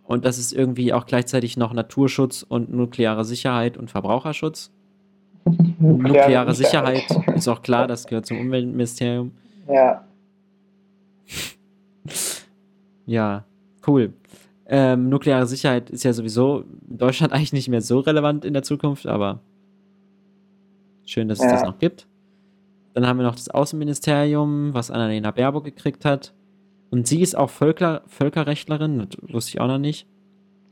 [0.03, 4.71] und das ist irgendwie auch gleichzeitig noch Naturschutz und nukleare Sicherheit und Verbraucherschutz.
[5.79, 7.05] nukleare Sicherheit
[7.35, 9.31] ist auch klar, das gehört zum Umweltministerium.
[9.67, 10.05] Ja.
[13.07, 13.45] Ja,
[13.87, 14.13] cool.
[14.67, 18.63] Ähm, nukleare Sicherheit ist ja sowieso in Deutschland eigentlich nicht mehr so relevant in der
[18.63, 19.41] Zukunft, aber
[21.11, 21.51] schön, dass es ja.
[21.51, 22.07] das noch gibt.
[22.93, 26.33] Dann haben wir noch das Außenministerium, was Annalena Baerbock gekriegt hat.
[26.89, 30.07] Und sie ist auch Völker, Völkerrechtlerin, das wusste ich auch noch nicht.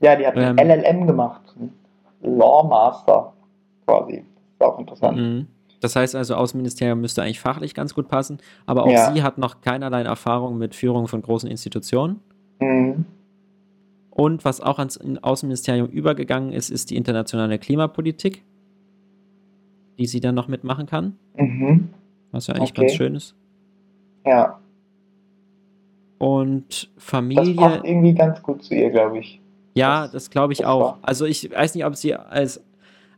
[0.02, 1.42] Ja, die hat ähm, LLM gemacht.
[2.22, 3.34] Lawmaster
[3.86, 4.26] quasi.
[4.58, 5.18] Das ist auch interessant.
[5.18, 5.48] Mhm.
[5.80, 9.14] Das heißt also, Außenministerium müsste eigentlich fachlich ganz gut passen, aber auch ja.
[9.14, 12.20] sie hat noch keinerlei Erfahrung mit Führung von großen Institutionen.
[12.60, 13.06] Mhm.
[14.10, 18.44] Und was auch ans Außenministerium übergegangen ist, ist die internationale Klimapolitik,
[20.00, 21.16] die sie dann noch mitmachen kann.
[21.36, 21.89] Mhm.
[22.32, 22.82] Was ja eigentlich okay.
[22.82, 23.36] ganz schön ist.
[24.26, 24.60] Ja.
[26.18, 27.56] Und Familie.
[27.56, 29.41] Das passt irgendwie ganz gut zu ihr, glaube ich.
[29.76, 30.82] Ja, das, das glaube ich das auch.
[30.82, 31.00] War.
[31.02, 32.64] Also ich weiß nicht, ob sie als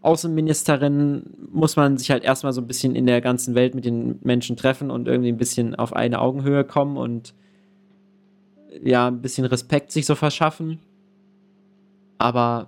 [0.01, 4.19] Außenministerin muss man sich halt erstmal so ein bisschen in der ganzen Welt mit den
[4.23, 7.35] Menschen treffen und irgendwie ein bisschen auf eine Augenhöhe kommen und
[8.83, 10.79] ja, ein bisschen Respekt sich so verschaffen.
[12.17, 12.67] Aber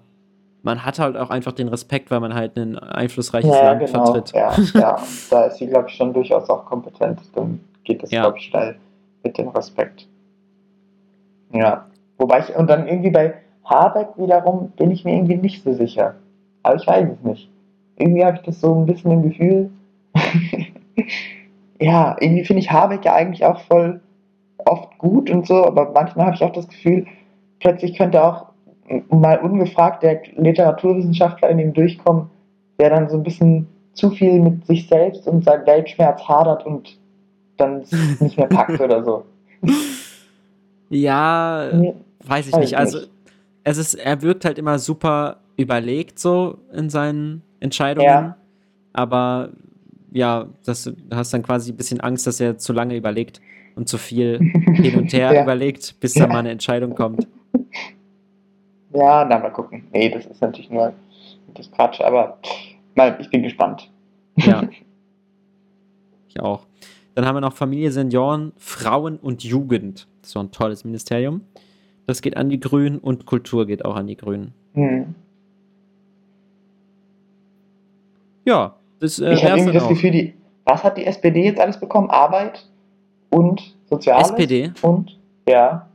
[0.64, 4.06] man hat halt auch einfach den Respekt, weil man halt ein einflussreiches ja, Land genau.
[4.06, 4.34] vertritt.
[4.34, 4.98] Ja, ja,
[5.30, 7.20] da ist sie, glaube ich, schon durchaus auch kompetent.
[7.36, 8.22] Dann geht das, ja.
[8.22, 8.76] glaube ich, schnell
[9.24, 10.08] mit dem Respekt.
[11.52, 11.86] Ja.
[12.18, 13.34] Wobei ich, und dann irgendwie bei
[13.66, 16.16] Habeck wiederum bin ich mir irgendwie nicht so sicher.
[16.64, 17.50] Aber ich weiß es nicht.
[17.98, 19.70] Irgendwie habe ich das so ein bisschen im Gefühl.
[21.80, 24.00] ja, irgendwie finde ich Habeck ja eigentlich auch voll
[24.66, 27.06] oft gut und so, aber manchmal habe ich auch das Gefühl,
[27.60, 28.53] plötzlich könnte auch
[29.10, 32.30] mal ungefragt der Literaturwissenschaftler in ihm durchkommen,
[32.80, 36.98] der dann so ein bisschen zu viel mit sich selbst und seinem Weltschmerz hadert und
[37.58, 37.84] dann
[38.20, 39.26] nicht mehr packt oder so.
[40.90, 41.94] Ja, nee,
[42.26, 42.78] weiß ich weiß nicht.
[42.78, 43.00] Also,
[43.64, 48.08] es ist, er wirkt halt immer super überlegt so in seinen Entscheidungen.
[48.08, 48.38] Ja.
[48.92, 49.50] Aber
[50.12, 53.42] ja, das, du hast dann quasi ein bisschen Angst, dass er zu lange überlegt
[53.76, 55.44] und zu viel hin und her ja.
[55.44, 57.28] überlegt, bis da mal eine Entscheidung kommt.
[58.94, 59.88] Ja, na, mal gucken.
[59.92, 60.94] Nee, das ist natürlich nur
[61.54, 62.38] das Quatsch, aber
[62.96, 63.90] mal, ich bin gespannt.
[64.38, 64.64] Ja.
[66.28, 66.66] ich auch.
[67.16, 70.08] Dann haben wir noch Familie, Senioren, Frauen und Jugend.
[70.22, 71.42] Das ist so ein tolles Ministerium.
[72.08, 74.54] Das geht an die Grünen und Kultur geht auch an die Grünen.
[74.74, 75.16] Hm.
[78.46, 79.90] Ja, das äh, Ich habe irgendwie das auch.
[79.90, 80.34] Gefühl, die,
[80.66, 82.10] was hat die SPD jetzt alles bekommen?
[82.10, 82.68] Arbeit
[83.30, 84.32] und Soziales?
[84.32, 84.72] SPD.
[84.82, 85.18] Und,
[85.48, 85.88] ja.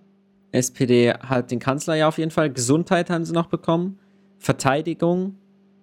[0.53, 2.51] SPD hat den Kanzler ja auf jeden Fall.
[2.51, 3.99] Gesundheit haben sie noch bekommen.
[4.39, 5.37] Verteidigung.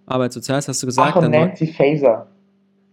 [0.05, 1.13] Arbeit, Soziales hast du gesagt.
[1.15, 2.27] Ach, und Nancy Faeser.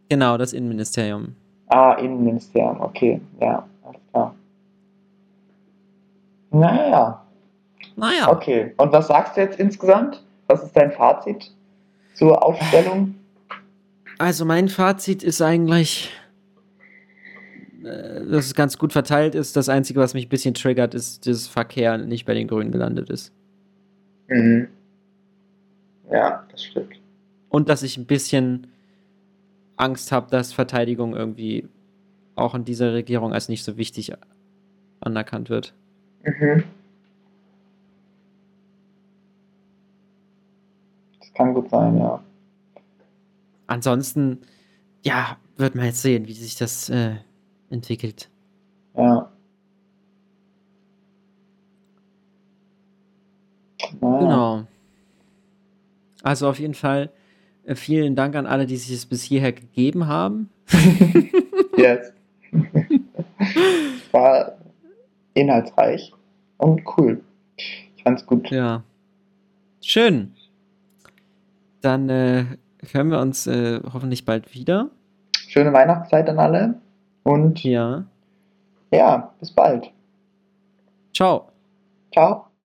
[0.08, 1.34] Genau, das Innenministerium.
[1.68, 4.34] Ah, Innenministerium, okay, ja, alles klar.
[6.50, 7.22] Naja.
[7.96, 8.30] Naja.
[8.30, 10.22] Okay, und was sagst du jetzt insgesamt?
[10.48, 11.50] Was ist dein Fazit
[12.14, 13.14] zur Aufstellung?
[14.18, 16.10] Also mein Fazit ist eigentlich,
[17.82, 19.56] dass es ganz gut verteilt ist.
[19.56, 23.10] Das Einzige, was mich ein bisschen triggert, ist, dass Verkehr nicht bei den Grünen gelandet
[23.10, 23.32] ist.
[24.28, 24.68] Mhm.
[26.10, 27.00] Ja, das stimmt.
[27.48, 28.68] Und dass ich ein bisschen
[29.76, 31.68] Angst habe, dass Verteidigung irgendwie
[32.34, 34.12] auch in dieser Regierung als nicht so wichtig
[35.00, 35.74] anerkannt wird.
[36.24, 36.64] Mhm.
[41.18, 42.22] Das kann gut sein, ja.
[43.66, 44.38] Ansonsten,
[45.02, 47.16] ja, wird man jetzt sehen, wie sich das äh,
[47.72, 48.28] entwickelt.
[48.96, 49.30] Ja.
[54.00, 54.18] Naja.
[54.18, 54.64] Genau.
[56.22, 57.10] Also auf jeden Fall
[57.64, 60.50] Äh, vielen Dank an alle, die sich es bis hierher gegeben haben.
[61.76, 62.12] yes.
[64.12, 64.58] War
[65.34, 66.12] inhaltsreich
[66.58, 67.22] und cool.
[67.56, 68.50] Ich fand's gut.
[68.50, 68.82] Ja.
[69.80, 70.32] Schön.
[71.82, 72.44] Dann äh,
[72.92, 74.90] hören wir uns äh, hoffentlich bald wieder.
[75.48, 76.74] Schöne Weihnachtszeit an alle
[77.24, 78.04] und ja,
[78.90, 79.90] ja bis bald.
[81.14, 81.48] Ciao.
[82.12, 82.51] Ciao.